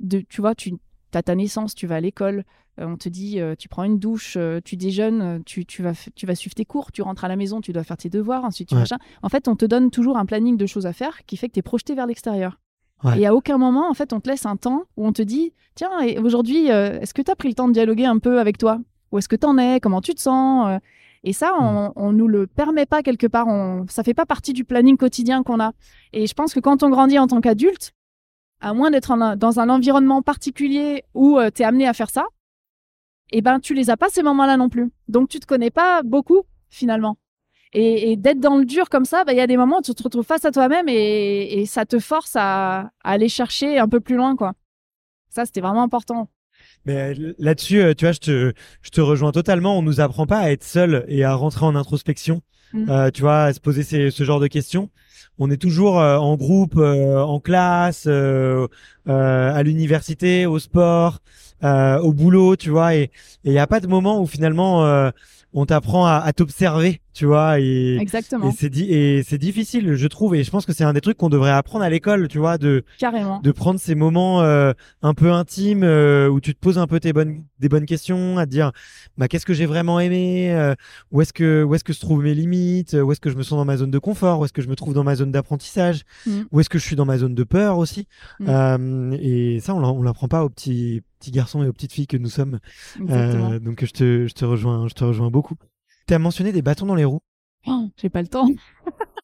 [0.00, 0.74] de, tu vois, tu
[1.14, 2.44] as ta naissance, tu vas à l'école,
[2.78, 5.92] on te dit, euh, tu prends une douche, euh, tu déjeunes, euh, tu, tu, vas,
[6.14, 8.44] tu vas suivre tes cours, tu rentres à la maison, tu dois faire tes devoirs,
[8.44, 8.80] ensuite tu Ouais.
[8.80, 8.96] machin.
[9.22, 11.54] En fait, on te donne toujours un planning de choses à faire qui fait que
[11.54, 12.58] tu es projeté vers l'extérieur.
[13.04, 13.20] Ouais.
[13.20, 15.52] Et à aucun moment, en fait, on te laisse un temps où on te dit,
[15.74, 15.90] tiens,
[16.22, 18.78] aujourd'hui, euh, est-ce que tu as pris le temps de dialoguer un peu avec toi?
[19.12, 19.80] Où est-ce que tu en es?
[19.80, 20.68] Comment tu te sens?
[20.68, 20.78] Euh,
[21.24, 23.46] Et ça, on, on nous le permet pas quelque part.
[23.48, 25.72] On, ça fait pas partie du planning quotidien qu'on a.
[26.12, 27.92] Et je pense que quand on grandit en tant qu'adulte,
[28.60, 32.26] à moins d'être dans un environnement particulier où tu es amené à faire ça,
[33.32, 34.90] eh ben tu les as pas ces moments-là non plus.
[35.08, 37.16] Donc tu te connais pas beaucoup finalement.
[37.72, 39.82] Et, et d'être dans le dur comme ça, bah, il y a des moments où
[39.82, 43.78] tu te retrouves face à toi-même et, et ça te force à, à aller chercher
[43.78, 44.54] un peu plus loin, quoi.
[45.28, 46.28] Ça, c'était vraiment important.
[46.84, 48.52] Mais euh, là-dessus, euh, tu vois, je te,
[48.82, 49.78] je te rejoins totalement.
[49.78, 52.42] On nous apprend pas à être seul et à rentrer en introspection.
[52.72, 52.90] Mm.
[52.90, 54.90] Euh, tu vois, à se poser ces- ce genre de questions.
[55.38, 58.06] On est toujours en groupe, en classe,
[59.06, 61.20] à l'université, au sport,
[61.64, 62.94] euh, au boulot, tu vois.
[62.94, 63.10] Et
[63.44, 65.10] il n'y a pas de moment où finalement euh,
[65.52, 68.48] on t'apprend à, à t'observer tu vois et Exactement.
[68.48, 71.00] et c'est di- et c'est difficile je trouve et je pense que c'est un des
[71.00, 73.40] trucs qu'on devrait apprendre à l'école tu vois de Carrément.
[73.40, 77.00] de prendre ces moments euh, un peu intimes euh, où tu te poses un peu
[77.00, 78.70] tes bonnes des bonnes questions à te dire
[79.18, 80.74] bah qu'est-ce que j'ai vraiment aimé euh,
[81.10, 83.42] où est-ce que où est-ce que se trouvent mes limites où est-ce que je me
[83.42, 85.32] sens dans ma zone de confort où est-ce que je me trouve dans ma zone
[85.32, 86.42] d'apprentissage Mm.
[86.52, 88.06] où est-ce que je suis dans ma zone de peur aussi
[88.38, 88.46] Mm.
[88.48, 91.92] Euh, et ça on l'a- on l'apprend pas aux petits petits garçons et aux petites
[91.92, 92.58] filles que nous sommes.
[93.10, 95.54] Euh, donc je te je te rejoins je te rejoins beaucoup
[96.10, 97.20] tu as mentionné des bâtons dans les roues
[97.68, 98.48] Oh, J'ai pas le temps.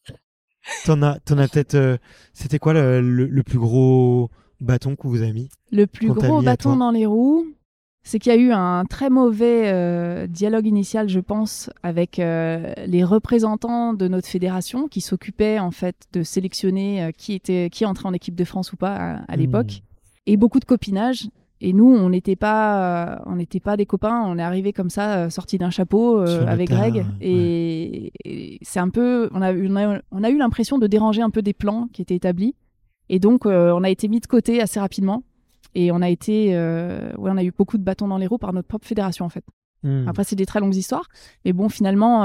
[0.85, 1.97] t'en as t'en as peut-être euh,
[2.33, 4.31] c'était quoi le, le, le plus gros
[4.61, 7.45] bâton que vous avez mis Le plus gros bâton dans les roues,
[8.05, 12.73] c'est qu'il y a eu un très mauvais euh, dialogue initial, je pense, avec euh,
[12.87, 18.07] les représentants de notre fédération qui s'occupaient en fait de sélectionner qui était qui entrait
[18.07, 19.83] en équipe de France ou pas à, à l'époque,
[20.27, 21.27] et beaucoup de copinage.
[21.63, 24.23] Et nous, on n'était pas, euh, on n'était pas des copains.
[24.27, 27.05] On est arrivé comme ça, euh, sortis d'un chapeau euh, avec Greg, ouais.
[27.21, 31.23] et, c'est un peu, on a, eu- on a, on a eu l'impression de déranger
[31.23, 32.55] un peu des plans qui étaient établis.
[33.09, 35.23] Et donc, euh, on a été mis de côté assez rapidement.
[35.75, 38.39] Et on a été, euh, ouais, on a eu beaucoup de bâtons dans les roues
[38.39, 39.45] par notre propre fédération en fait.
[39.83, 40.09] Hmm.
[40.09, 41.07] Après, c'est des très longues histoires,
[41.45, 42.23] mais bon, finalement,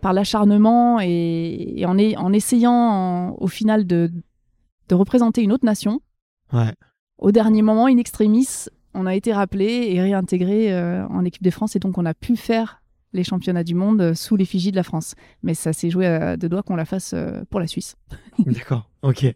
[0.00, 4.10] par l'acharnement et, et en, est- en essayant en- au final de,
[4.88, 6.00] de représenter une autre nation,
[6.52, 6.72] ouais
[7.18, 11.50] au dernier moment, in extremis, on a été rappelé et réintégré euh, en équipe de
[11.50, 12.80] France et donc on a pu faire
[13.14, 15.14] les championnats du monde euh, sous l'effigie de la France.
[15.42, 17.96] Mais ça s'est joué à deux doigts qu'on la fasse euh, pour la Suisse.
[18.46, 19.26] D'accord, ok.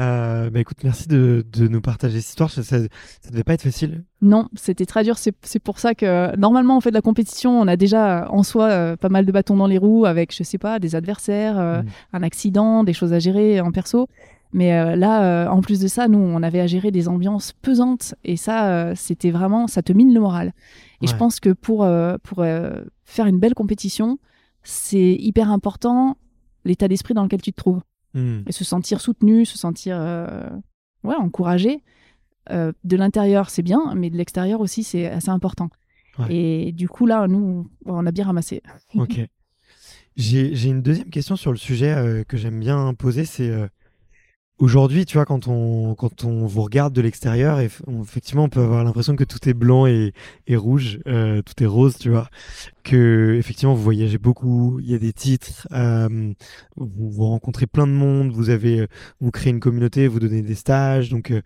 [0.00, 2.50] Euh, bah écoute, merci de, de nous partager cette histoire.
[2.50, 4.02] Ça, ça, ça devait pas être facile.
[4.20, 5.16] Non, c'était très dur.
[5.16, 7.60] C'est c'est pour ça que normalement, on fait de la compétition.
[7.60, 10.34] On a déjà euh, en soi euh, pas mal de bâtons dans les roues avec,
[10.34, 11.86] je sais pas, des adversaires, euh, Mm.
[12.14, 14.08] un accident, des choses à gérer en perso.
[14.52, 17.52] Mais euh, là, euh, en plus de ça, nous, on avait à gérer des ambiances
[17.52, 18.14] pesantes.
[18.24, 20.52] Et ça, euh, c'était vraiment, ça te mine le moral.
[21.02, 21.88] Et je pense que pour,
[22.24, 22.44] pour
[23.04, 24.18] faire une belle compétition,
[24.62, 26.18] c'est hyper important
[26.66, 27.80] l'état d'esprit dans lequel tu te trouves
[28.12, 28.40] Hmm.
[28.48, 29.96] et se sentir soutenu, se sentir
[31.04, 31.82] ouais, encouragé.
[32.50, 35.70] De l'intérieur, c'est bien, mais de l'extérieur aussi, c'est assez important.
[36.18, 36.34] Ouais.
[36.34, 38.62] Et du coup, là, nous, on a bien ramassé.
[38.94, 39.20] Ok.
[40.16, 43.24] J'ai j'ai une deuxième question sur le sujet que j'aime bien poser.
[43.24, 43.70] C'est
[44.60, 48.84] aujourd'hui, tu vois, quand on, quand on vous regarde de l'extérieur, effectivement, on peut avoir
[48.84, 50.12] l'impression que tout est blanc et,
[50.46, 52.28] et rouge, euh, tout est rose, tu vois.
[52.84, 56.32] Que, effectivement, vous voyagez beaucoup, il y a des titres, euh,
[56.76, 58.86] vous, vous rencontrez plein de monde, vous avez, euh,
[59.20, 61.42] vous créez une communauté, vous donnez des stages, donc, euh,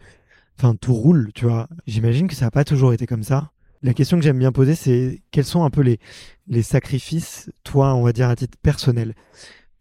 [0.59, 1.69] enfin, tout roule, tu vois.
[1.87, 3.53] J'imagine que ça n'a pas toujours été comme ça.
[3.83, 5.99] La question que j'aime bien poser, c'est quels sont un peu les,
[6.49, 9.15] les sacrifices, toi, on va dire à titre personnel?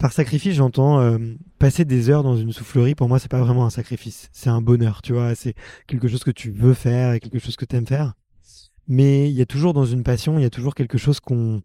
[0.04, 1.18] Par sacrifice, j'entends euh,
[1.60, 2.94] passer des heures dans une soufflerie.
[2.94, 5.34] Pour moi, c'est pas vraiment un sacrifice, c'est un bonheur, tu vois.
[5.34, 5.54] C'est
[5.88, 8.12] quelque chose que tu veux faire et quelque chose que tu aimes faire.
[8.90, 11.62] Mais il y a toujours dans une passion, il y a toujours quelque chose qu'on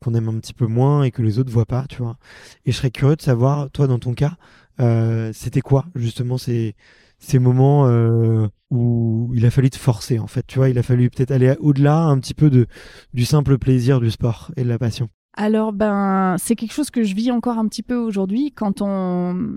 [0.00, 2.18] qu'on aime un petit peu moins et que les autres voient pas, tu vois.
[2.66, 4.36] Et je serais curieux de savoir, toi, dans ton cas,
[4.80, 6.76] euh, c'était quoi justement ces
[7.18, 10.68] ces moments euh, où il a fallu te forcer, en fait, tu vois?
[10.68, 12.66] Il a fallu peut-être aller au-delà un petit peu de
[13.14, 15.08] du simple plaisir du sport et de la passion.
[15.40, 19.56] Alors, ben, c'est quelque chose que je vis encore un petit peu aujourd'hui quand on.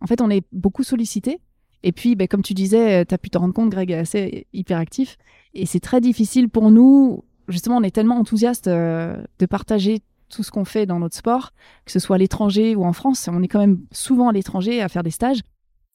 [0.00, 1.38] En fait, on est beaucoup sollicité.
[1.84, 4.48] Et puis, ben, comme tu disais, tu as pu te rendre compte, Greg est assez
[4.52, 5.16] hyperactif.
[5.54, 7.22] Et c'est très difficile pour nous.
[7.46, 11.52] Justement, on est tellement enthousiaste euh, de partager tout ce qu'on fait dans notre sport,
[11.84, 13.28] que ce soit à l'étranger ou en France.
[13.32, 15.42] On est quand même souvent à l'étranger à faire des stages.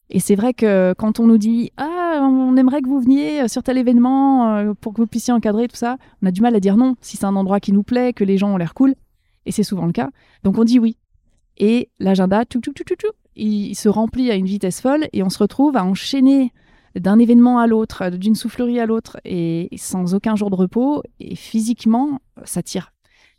[0.08, 1.93] Et c'est vrai que quand on nous dit Ah,
[2.28, 5.76] on aimerait que vous veniez sur tel événement euh, pour que vous puissiez encadrer tout
[5.76, 8.12] ça, on a du mal à dire non si c'est un endroit qui nous plaît,
[8.12, 8.94] que les gens ont l'air cool.
[9.46, 10.10] Et c'est souvent le cas.
[10.42, 10.96] Donc on dit oui.
[11.56, 15.22] Et l'agenda, tout, tout, tout, tout, tout, il, se remplit à une vitesse folle et
[15.22, 16.52] on se retrouve à enchaîner
[16.96, 21.02] d'un événement à l'autre, d'une soufflerie à l'autre, et sans aucun jour de repos.
[21.20, 22.92] Et physiquement, ça tire.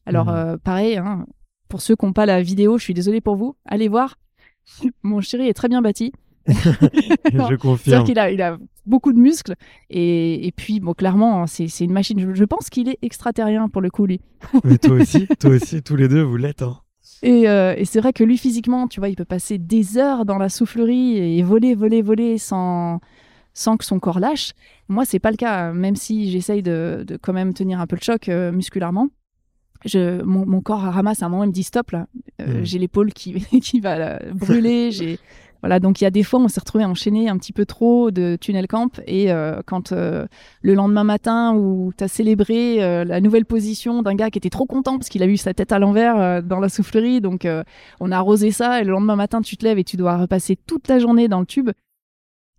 [0.05, 1.25] Alors, euh, pareil, hein,
[1.67, 4.17] pour ceux qui n'ont pas la vidéo, je suis désolée pour vous, allez voir.
[5.03, 6.11] Mon chéri est très bien bâti.
[6.47, 7.77] Je confirme.
[7.77, 9.55] C'est-à-dire qu'il a, il a beaucoup de muscles.
[9.89, 12.19] Et, et puis, bon, clairement, c'est c'est une machine.
[12.19, 14.21] Je, je pense qu'il est extraterrien pour le coup, lui.
[14.63, 16.61] Mais toi aussi, toi aussi, tous les deux, vous l'êtes.
[16.61, 16.77] Hein.
[17.23, 20.25] Et, euh, et c'est vrai que lui, physiquement, tu vois, il peut passer des heures
[20.25, 22.99] dans la soufflerie et voler, voler, voler sans,
[23.53, 24.53] sans que son corps lâche.
[24.89, 27.95] Moi, c'est pas le cas, même si j'essaye de, de quand même tenir un peu
[27.95, 29.07] le choc euh, musculairement.
[29.85, 32.07] Je, mon, mon corps ramasse à un moment, il me dit stop là.
[32.41, 32.65] Euh, Mm.
[32.65, 34.91] J'ai l'épaule qui, qui va là, brûler.
[34.91, 35.19] J'ai
[35.61, 38.11] voilà, donc il y a des fois, on s'est retrouvé enchaîné un petit peu trop
[38.11, 40.27] de tunnel camp et euh, quand euh,
[40.61, 44.49] le lendemain matin où tu as célébré euh, la nouvelle position d'un gars qui était
[44.51, 47.47] trop content parce qu'il a eu sa tête à l'envers dans la soufflerie, donc
[47.99, 50.55] on a arrosé ça et le lendemain matin tu te lèves et tu dois repasser
[50.55, 51.71] toute la journée dans le tube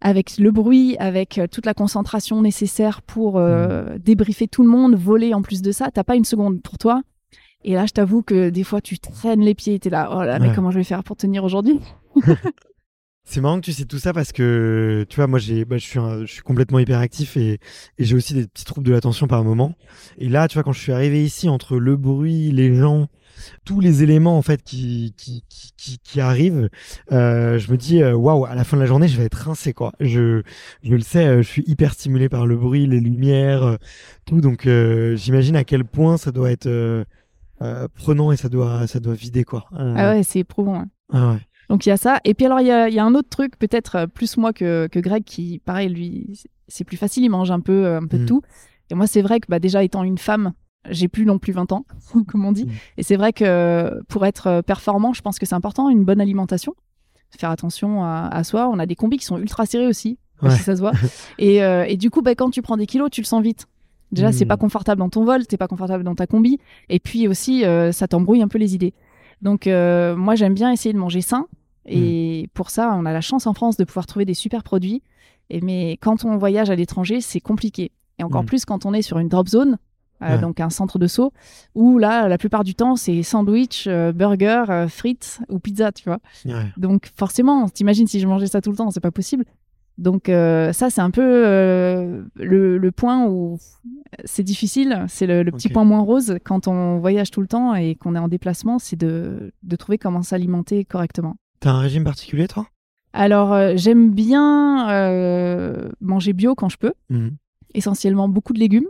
[0.00, 5.32] avec le bruit, avec toute la concentration nécessaire pour euh, débriefer tout le monde, voler
[5.32, 7.02] en plus de ça, t'as pas une seconde pour toi.
[7.64, 10.38] Et là, je t'avoue que des fois, tu traînes les pieds, t'es là, oh là,
[10.38, 10.54] mais Ouais.
[10.54, 11.80] comment je vais faire pour tenir aujourd'hui?
[13.28, 15.84] C'est marrant que tu sais tout ça parce que, tu vois, moi, j'ai, bah, je
[15.84, 17.58] suis, un- je suis complètement hyperactif et,
[17.98, 19.74] et j'ai aussi des petits troubles de l'attention par moment.
[20.18, 23.08] Et là, tu vois, quand je suis arrivé ici, entre le bruit, les gens,
[23.64, 26.68] tous les éléments, en fait, qui, qui, qui, qui, qui arrivent,
[27.10, 29.34] euh, je me dis, euh, waouh, à la fin de la journée, je vais être
[29.34, 29.92] rincé, quoi.
[29.98, 30.42] Je,
[30.84, 33.76] je le sais, euh, je suis hyper stimulé par le bruit, les lumières, euh,
[34.24, 34.40] tout.
[34.40, 37.04] Donc, euh, j'imagine à quel point ça doit être, euh,
[37.96, 39.64] prenant et ça doit, ça doit vider, quoi.
[39.96, 40.76] Ah ouais, c'est éprouvant.
[40.76, 40.88] hein.
[41.12, 41.40] ah ouais.
[41.68, 42.20] Donc il y a ça.
[42.24, 44.36] Et puis alors il y a, il y a un autre truc, peut-être euh, plus
[44.36, 46.38] moi que, que Greg, qui pareil, lui,
[46.68, 48.26] c'est plus facile, il mange un peu, euh, un peu de Mm.
[48.26, 48.42] tout.
[48.90, 50.52] Et moi c'est vrai que bah, déjà étant une femme,
[50.88, 51.84] j'ai plus non plus 20 ans,
[52.28, 52.66] comme on dit.
[52.66, 52.70] Mm.
[52.98, 56.20] Et c'est vrai que pour être euh, performant, je pense que c'est important, une bonne
[56.20, 56.74] alimentation.
[57.36, 58.68] Faire attention à, à soi.
[58.72, 60.50] On a des combis qui sont ultra serrés aussi, Ouais.
[60.50, 60.92] si ça se voit.
[61.38, 63.66] et, euh, et du coup, bah, quand tu prends des kilos, tu le sens vite.
[64.12, 64.48] Déjà, c'est Mm.
[64.48, 66.58] pas confortable dans ton vol, t'es pas confortable dans ta combi.
[66.88, 68.94] Et puis aussi, euh, ça t'embrouille un peu les idées.
[69.42, 71.46] Donc, euh, moi, j'aime bien essayer de manger sain.
[71.88, 75.02] Et pour ça, on a la chance en France de pouvoir trouver des super produits.
[75.50, 77.92] Et mais quand on voyage à l'étranger, c'est compliqué.
[78.18, 78.46] Et encore Mm.
[78.46, 79.78] plus quand on est sur une drop zone,
[80.22, 80.40] euh, Ouais.
[80.40, 81.32] donc un centre de saut,
[81.76, 86.04] où là, la plupart du temps, c'est sandwich, euh, burger, euh, frites ou pizza, tu
[86.08, 86.18] vois.
[86.46, 86.64] Ouais.
[86.76, 89.44] Donc forcément, t'imagines si je mangeais ça tout le temps, c'est pas possible.
[89.98, 93.58] Donc euh, ça, c'est un peu euh, le, le point où
[94.24, 97.74] c'est difficile, c'est le, le petit point moins rose quand on voyage tout le temps
[97.74, 101.36] et qu'on est en déplacement, c'est de, de trouver comment s'alimenter correctement.
[101.60, 102.66] T'as un régime particulier, toi?
[103.14, 104.86] Alors euh, j'aime bien
[106.00, 107.36] manger bio quand je peux, Mhm.
[107.74, 108.86] essentiellement beaucoup de légumes.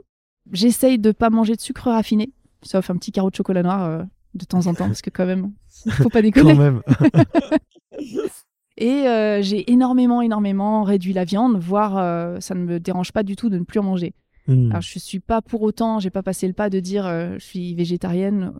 [0.53, 2.33] J'essaye de pas manger de sucre raffiné,
[2.63, 4.05] sauf un petit carreau de chocolat noir
[4.35, 5.53] de temps en temps, parce que quand même,
[5.91, 6.53] faut pas déconner.
[6.53, 6.83] Quand même.
[8.79, 13.23] Et euh, j'ai énormément, énormément réduit la viande, voire euh, ça ne me dérange pas
[13.23, 14.15] du tout de ne plus en manger.
[14.49, 14.71] Mhm.
[14.71, 17.45] Alors je suis pas pour autant, j'ai pas passé le pas de dire euh, je
[17.45, 18.53] suis végétarienne,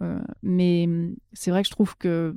[0.43, 2.35] mais hum, c'est vrai que je trouve que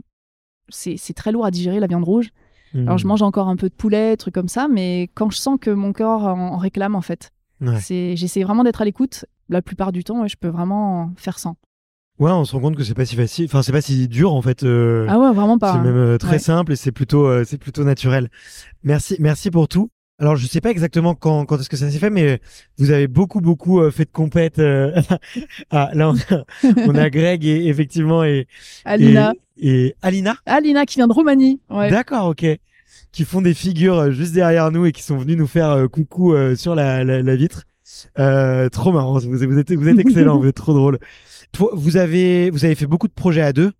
[0.70, 2.30] c'est très lourd à digérer la viande rouge.
[2.76, 5.58] Alors je mange encore un peu de poulet, trucs comme ça, mais quand je sens
[5.60, 7.80] que mon corps en, en réclame en fait, Ouais.
[7.82, 9.26] c'est j'essaie vraiment d'être à l'écoute.
[9.50, 11.56] La plupart du temps, ouais, je peux vraiment faire sans.
[12.20, 13.45] Ouais, on se rend compte que c'est pas si facile.
[13.45, 14.63] Enfin, c'est pas si dur en fait.
[14.63, 15.72] euh, Ah ouais, vraiment pas.
[15.74, 15.84] c'est hein.
[15.84, 16.39] même euh, très Ouais.
[16.39, 18.30] simple et c'est plutôt, euh, c'est plutôt naturel.
[18.84, 19.89] Merci, merci pour tout.
[20.22, 22.41] Alors, je sais pas exactement quand, quand est-ce que ça s'est fait, mais
[22.78, 24.59] vous avez beaucoup, beaucoup euh, fait de compètes.
[24.59, 25.01] euh,
[25.72, 26.43] ah, là, on a,
[26.88, 28.45] on a Greg et effectivement et
[28.84, 30.36] Alina, et, et Alina.
[30.45, 31.61] Alina qui vient de Roumanie.
[31.70, 31.89] Ouais.
[31.89, 32.45] D'accord, ok.
[33.13, 36.53] Qui font des figures juste derrière nous et qui sont venus nous faire coucou euh,
[36.57, 37.63] sur la, la, la vitre.
[38.20, 39.20] Euh, trop marrant.
[39.20, 40.38] Vous, vous êtes, vous êtes excellent.
[40.38, 40.99] vous êtes trop drôle.
[41.52, 43.72] Toi, vous avez, vous avez fait beaucoup de projets à deux.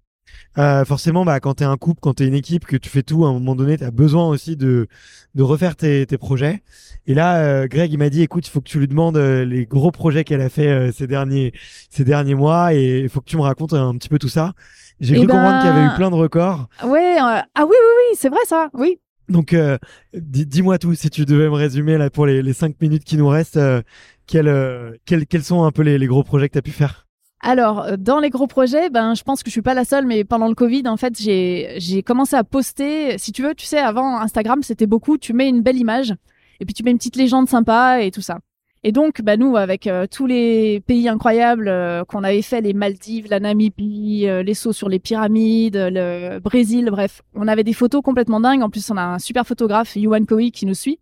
[0.58, 3.26] Euh, forcément, bah, quand t'es un couple, quand t'es une équipe, que tu fais tout,
[3.26, 4.88] à un moment donné, t'as besoin aussi de,
[5.36, 6.62] de refaire tes, tes projets.
[7.08, 9.46] Et là, euh, Greg, il m'a dit, écoute, il faut que tu lui demandes euh,
[9.46, 11.54] les gros projets qu'elle a fait euh, ces derniers,
[11.90, 14.54] ces derniers mois et il faut que tu me racontes un petit peu tout ça.
[15.00, 16.68] J'ai Eh cru ben- comprendre qu'il y avait eu plein de records.
[16.84, 17.76] Ouais, euh, ah oui, oui,
[18.12, 19.00] oui, c'est vrai ça, oui.
[19.30, 19.78] Donc, euh,
[20.14, 23.16] di- dis-moi tout, si tu devais me résumer là pour les, les cinq minutes qui
[23.18, 23.82] nous restent, euh,
[24.28, 26.72] quels, euh, quels, quels sont un peu les, les gros projets que tu as pu
[26.72, 27.08] faire?
[27.42, 30.06] Alors, euh, dans les gros projets, ben, je pense que je suis pas la seule,
[30.06, 33.18] mais pendant le Covid, en fait, j'ai, commencé à poster.
[33.18, 36.14] Si tu veux, tu sais, avant Instagram, c'était beaucoup, tu mets une belle image,
[36.60, 38.40] et puis tu mets une petite légende sympa et tout ça.
[38.84, 42.74] Et donc, bah, nous, avec euh, tous les pays incroyables euh, qu'on avait fait, les
[42.74, 48.02] Maldives, la Namibie, les sauts sur les pyramides, le Brésil, bref, on avait des photos
[48.02, 48.64] complètement dingues.
[48.64, 51.00] En plus, on a un super photographe, Yuan Koi, qui nous suit.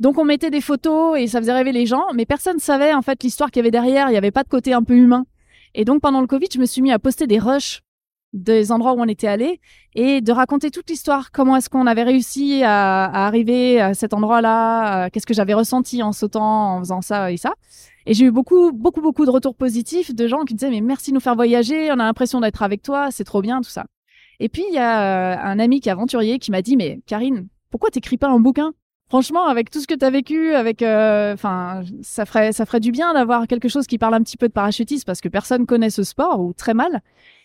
[0.00, 3.02] Donc, on mettait des photos et ça faisait rêver les gens, mais personne savait en
[3.02, 4.08] fait l'histoire qu'il y avait derrière.
[4.08, 5.26] Il n'y avait pas de côté un peu humain.
[5.74, 7.82] Et donc, pendant le Covid, je me suis mis à poster des rushs
[8.34, 9.60] des endroits où on était allé
[9.94, 11.30] et de raconter toute l'histoire.
[11.30, 15.06] Comment est-ce qu'on avait réussi à, arriver à cet endroit-là?
[15.06, 17.54] Euh, Qu'est-ce que j'avais ressenti en sautant, en faisant ça et ça?
[18.06, 21.10] Et j'ai eu beaucoup, beaucoup, beaucoup de retours positifs de gens qui disaient mais merci
[21.10, 21.90] de nous faire voyager.
[21.90, 23.10] On a l'impression d'être avec toi.
[23.12, 23.86] C'est trop bien tout ça.
[24.40, 27.00] Et puis il y a euh, un ami qui est aventurier qui m'a dit mais
[27.06, 28.74] Karine, pourquoi t'écris pas un bouquin?
[29.08, 32.80] Franchement, avec tout ce que tu as vécu, avec, euh, enfin, ça ferait, ça ferait
[32.80, 35.66] du bien d'avoir quelque chose qui parle un petit peu de parachutisme parce que personne
[35.66, 37.02] connaît ce sport ou très mal.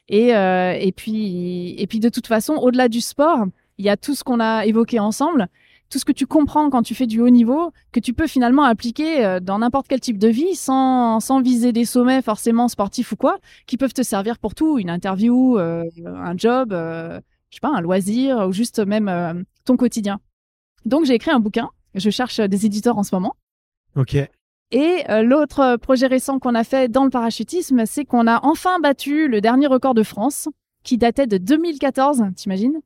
[0.08, 3.46] Et, euh, et puis, et puis de toute façon, au-delà du sport,
[3.78, 5.48] il y a tout ce qu'on a évoqué ensemble,
[5.90, 8.64] tout ce que tu comprends quand tu fais du haut niveau, que tu peux finalement
[8.64, 13.12] appliquer euh, dans n'importe quel type de vie, sans, sans viser des sommets forcément sportifs
[13.12, 17.56] ou quoi, qui peuvent te servir pour tout, une interview, euh, un job, euh, je
[17.56, 20.20] sais pas, un loisir ou juste même ton quotidien.
[20.86, 21.70] Donc j'ai écrit un bouquin.
[21.96, 23.36] Je cherche des éditeurs en ce moment.
[23.96, 24.16] Ok.
[24.72, 28.80] Et euh, l'autre projet récent qu'on a fait dans le parachutisme, c'est qu'on a enfin
[28.80, 30.48] battu le dernier record de France,
[30.84, 32.80] qui datait de 2014, t'imagines?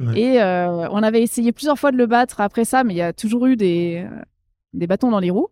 [0.00, 0.20] Ouais.
[0.20, 3.02] Et euh, on avait essayé plusieurs fois de le battre après ça, mais il y
[3.02, 4.22] a toujours eu des, euh,
[4.72, 5.48] des bâtons dans les roues.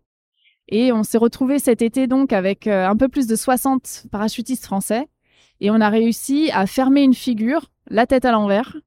[0.67, 4.65] Et on s'est retrouvé cet été donc avec euh, un peu plus de 60 parachutistes
[4.65, 5.07] français.
[5.59, 8.77] Et on a réussi à fermer une figure, la tête à l'envers,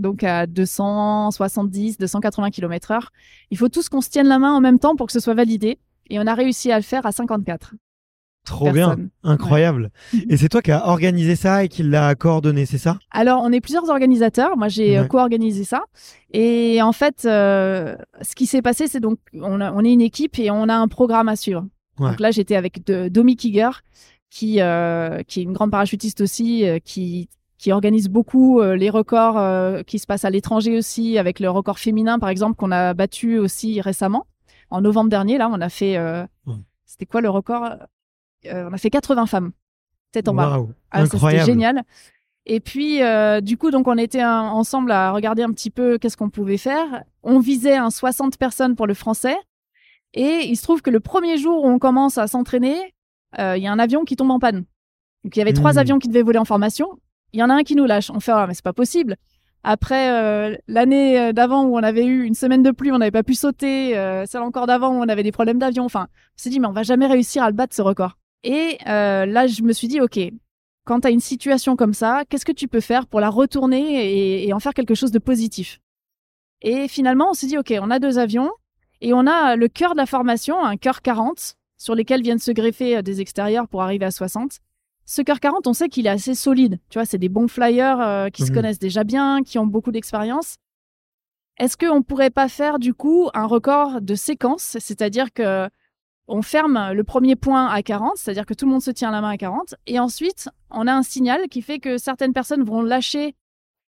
[0.00, 3.12] donc à 270, 280 km heure.
[3.50, 5.34] Il faut tous qu'on se tienne la main en même temps pour que ce soit
[5.34, 5.78] validé.
[6.08, 7.74] Et on a réussi à le faire à 54.
[8.44, 9.90] Trop bien, incroyable.
[10.28, 12.98] Et c'est toi qui as organisé ça et qui l'a coordonné, c'est ça?
[13.10, 14.56] Alors, on est plusieurs organisateurs.
[14.56, 15.84] Moi, j'ai euh, co-organisé ça.
[16.32, 20.38] Et en fait, euh, ce qui s'est passé, c'est donc on, on, est une équipe
[20.38, 21.66] et on a un programme à suivre.
[21.98, 23.82] Donc là, j'étais avec Domi Kiger,
[24.30, 27.28] qui, euh, qui est une grande parachutiste aussi, qui,
[27.60, 32.18] qui organise beaucoup les records qui se passent à l'étranger aussi, avec le record féminin,
[32.18, 34.26] par exemple, qu'on a battu aussi récemment.
[34.70, 35.98] En novembre dernier, là, on a fait...
[36.86, 37.76] C'était quoi le record
[38.46, 39.52] euh, on a fait 80 femmes,
[40.12, 40.60] tête en bas.
[40.90, 41.82] Ah, C'était génial.
[42.46, 46.16] Et puis, euh, du coup, donc on était ensemble à regarder un petit peu qu'est-ce
[46.16, 47.04] qu'on pouvait faire.
[47.22, 49.36] On visait un 60 personnes pour le français.
[50.14, 52.94] Et il se trouve que le premier jour où on commence à s'entraîner,
[53.38, 54.64] euh, il y a un avion qui tombe en panne.
[55.22, 55.78] Donc il y avait trois hmm.
[55.78, 56.98] avions qui devaient voler en formation.
[57.32, 58.10] Il y en a un qui nous lâche.
[58.10, 59.16] On fait ah mais c'est pas possible.
[59.62, 63.34] Après l'année d'avant où on avait eu une semaine de pluie, on n'avait pas pu
[63.34, 63.92] sauter.
[64.26, 65.84] celle encore d'avant où on avait des problèmes d'avion.
[65.84, 68.16] Enfin, on s'est dit mais on va jamais réussir à le battre ce record.
[68.42, 70.18] Et euh, là, je me suis dit, OK,
[70.84, 74.46] quand tu as une situation comme ça, qu'est-ce que tu peux faire pour la retourner
[74.46, 75.80] et, en faire quelque chose de positif?
[76.62, 78.50] Et finalement, on s'est dit, OK, on a deux avions
[79.00, 82.50] et on a le cœur de la formation, un cœur 40, sur lesquels viennent se
[82.50, 84.58] greffer euh, des extérieurs pour arriver à 60.
[85.10, 86.78] Ce cœur 40, on sait qu'il est assez solide.
[86.88, 88.54] Tu vois, c'est des bons flyers euh, qui se mhm.
[88.54, 90.54] connaissent déjà bien, qui ont beaucoup d'expérience.
[91.58, 95.68] Est-ce qu'on pourrait pas faire du coup un record de séquence, c'est-à-dire que
[96.28, 99.20] on ferme le premier point à 40, c'est-à-dire que tout le monde se tient la
[99.20, 102.80] main à 40, et ensuite, on a un signal qui fait que certaines personnes vont
[102.80, 103.34] lâcher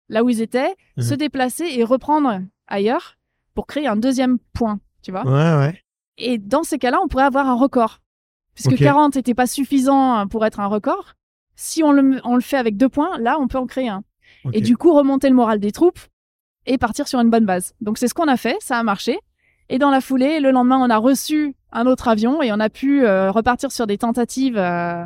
[0.10, 1.04] là où ils étaient, mhm.
[1.04, 3.18] se déplacer et reprendre ailleurs
[3.56, 5.26] pour créer un deuxième point, tu vois?
[5.26, 5.84] Ouais, ouais.
[6.20, 8.02] Et dans ces cas-là, on pourrait avoir un record.
[8.58, 11.14] Puisque 40 n'était pas suffisant pour être un record,
[11.56, 14.04] si on le, fait avec deux points, là, on peut en créer un.
[14.54, 16.00] Et du coup, remonter le moral des troupes
[16.66, 17.76] et partir sur une bonne base.
[17.82, 19.20] Donc, c'est ce qu'on a fait, ça a marché.
[19.70, 22.70] Et dans la foulée, le lendemain, on a reçu un autre avion et on a
[22.70, 25.04] pu euh, repartir sur des tentatives euh,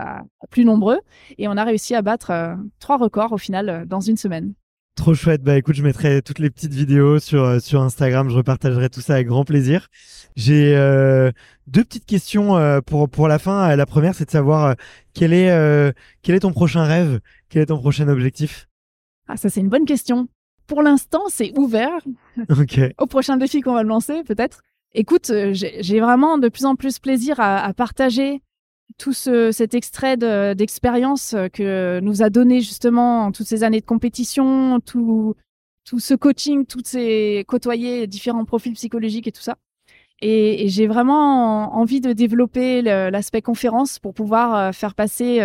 [0.52, 1.00] plus nombreux
[1.38, 4.54] et on a réussi à battre euh, trois records au final dans une semaine.
[5.02, 5.42] Trop chouette.
[5.42, 8.30] Bah écoute, je mettrai toutes les petites vidéos sur sur Instagram.
[8.30, 9.88] Je repartagerai tout ça avec grand plaisir.
[10.36, 10.76] J'ai
[11.66, 13.76] deux petites questions pour pour la fin.
[13.76, 14.76] La première, c'est de savoir
[15.16, 15.50] quel est
[16.22, 18.68] quel est ton prochain rêve, quel est ton prochain objectif?
[19.28, 20.28] Ah ça c'est une bonne question.
[20.68, 22.00] Pour l'instant, c'est ouvert.
[22.52, 22.80] Ok.
[23.00, 24.62] Au prochain défi qu'on va lancer, peut-être.
[24.94, 28.44] Écoute, euh, j'ai vraiment de plus en plus plaisir à, partager
[28.98, 30.18] tout cet extrait
[30.56, 35.36] d'expérience euh, que nous a donné justement toutes ces années de compétition, tout,
[35.86, 39.58] tout ce coaching, toutes ces côtoyer différents profils psychologiques et tout ça.
[40.22, 45.40] Et, j'ai vraiment envie de développer l'aspect conférence pour pouvoir euh, faire passer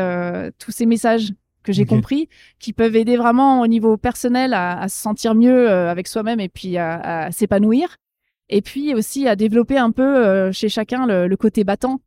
[0.58, 1.32] tous ces messages
[1.62, 2.28] que j'ai compris,
[2.60, 6.76] qui peuvent aider vraiment au niveau personnel à, se sentir mieux avec soi-même et puis
[6.78, 7.96] à s'épanouir
[8.48, 12.00] et puis aussi à développer un peu euh, chez chacun le, côté battant.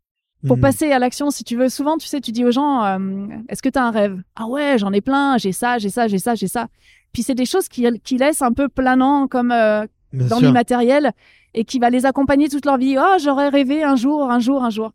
[0.47, 0.61] Pour mhm.
[0.61, 3.61] passer à l'action, si tu veux, souvent, tu sais, tu dis aux gens, euh, est-ce
[3.61, 4.21] que tu as un rêve?
[4.35, 6.67] Ah ouais, j'en ai plein, j'ai ça, j'ai ça, j'ai ça, j'ai ça.
[7.11, 11.11] Puis c'est des choses qui, qui laissent un peu planant comme euh, dans l'immatériel
[11.53, 12.97] et qui va les accompagner toute leur vie.
[12.97, 14.93] Oh, j'aurais rêvé un jour, un jour, un jour.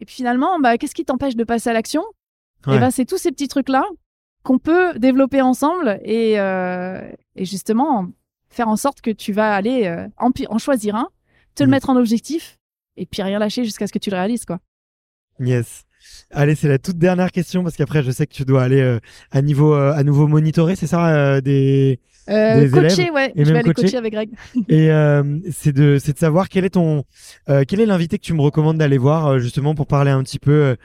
[0.00, 2.04] Et puis finalement, bah, qu'est-ce qui t'empêche de passer à l'action?
[2.66, 3.84] Et ben, c'est tous ces petits trucs-là
[4.42, 8.08] qu'on peut développer ensemble et, et justement
[8.54, 11.08] faire en sorte que tu vas aller euh, en, choisir un,
[11.54, 11.70] te le mm.
[11.70, 12.58] mettre en objectif
[12.96, 14.60] et puis rien lâcher jusqu'à ce que tu le réalises, quoi.
[15.40, 15.84] Yes.
[16.30, 18.98] Allez, c'est la toute dernière question parce qu'après, je sais que tu dois aller euh,
[19.30, 23.32] à niveau euh, à nouveau monitorer, c'est ça, des, des coacher, ouais.
[23.36, 24.30] je vais aller coacher avec Greg.
[24.68, 24.88] et
[25.50, 27.04] c'est de c'est de savoir quel est ton
[27.46, 30.76] quel est l'invité que tu me recommandes d'aller voir justement pour parler un petit peu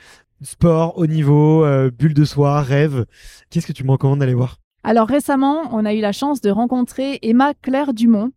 [0.42, 3.06] sport, haut niveau, bulle de soie, rêve.
[3.50, 4.58] Qu'est-ce que tu me recommandes d'aller voir?
[4.84, 8.32] Alors récemment, on a eu la chance de rencontrer Emma Claire Dumont,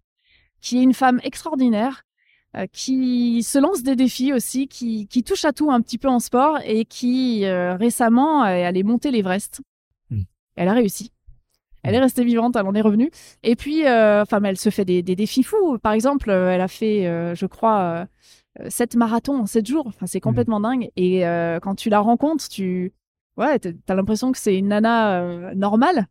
[0.60, 2.11] qui est une femme extraordinaire, euh,
[2.72, 6.58] qui se lance des défis aussi, qui, touche à tout un petit peu en sport
[6.64, 9.62] et qui euh, récemment est allée monter l'Everest.
[10.10, 10.22] Hmm.
[10.56, 11.12] Elle a réussi.
[11.82, 12.02] Elle est hmm.
[12.02, 13.10] restée vivante, elle en est revenue.
[13.42, 15.78] Et puis, euh, enfin, elle se fait des, défis fous.
[15.78, 18.06] Par exemple, elle a fait, je crois,
[18.68, 19.86] sept marathons en sept jours.
[19.86, 20.20] Enfin, c'est hmm.
[20.20, 20.90] complètement dingue.
[20.96, 21.22] Et
[21.62, 22.92] quand tu la rencontres, tu,
[23.38, 26.06] ouais, t'as l'impression que c'est une nana normale.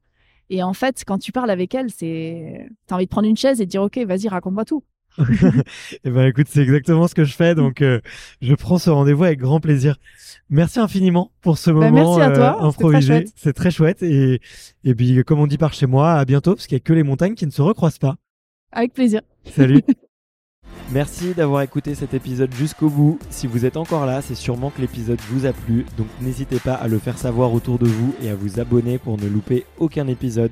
[0.49, 3.61] Et en fait, quand tu parles avec elle, c'est, t'as envie de prendre une chaise
[3.61, 4.83] et de dire, OK, vas-y, raconte-moi tout.
[6.03, 7.55] eh ben, écoute, c'est exactement ce que je fais.
[7.55, 7.99] Donc, euh,
[8.41, 9.97] je prends ce rendez-vous avec grand plaisir.
[10.49, 12.63] Merci infiniment pour ce bah, moment merci à toi.
[12.63, 13.25] Euh, improvisé.
[13.35, 14.03] C'est très, chouette.
[14.03, 14.41] Et,
[14.83, 16.93] et puis, comme on dit par chez moi, à bientôt, parce qu'il n'y a que
[16.93, 18.15] les montagnes qui ne se recroisent pas.
[18.71, 19.21] Avec plaisir.
[19.53, 19.81] Salut.
[20.91, 23.17] Merci d'avoir écouté cet épisode jusqu'au bout.
[23.29, 26.73] Si vous êtes encore là, c'est sûrement que l'épisode vous a plu, donc n'hésitez pas
[26.73, 30.07] à le faire savoir autour de vous et à vous abonner pour ne louper aucun
[30.07, 30.51] épisode.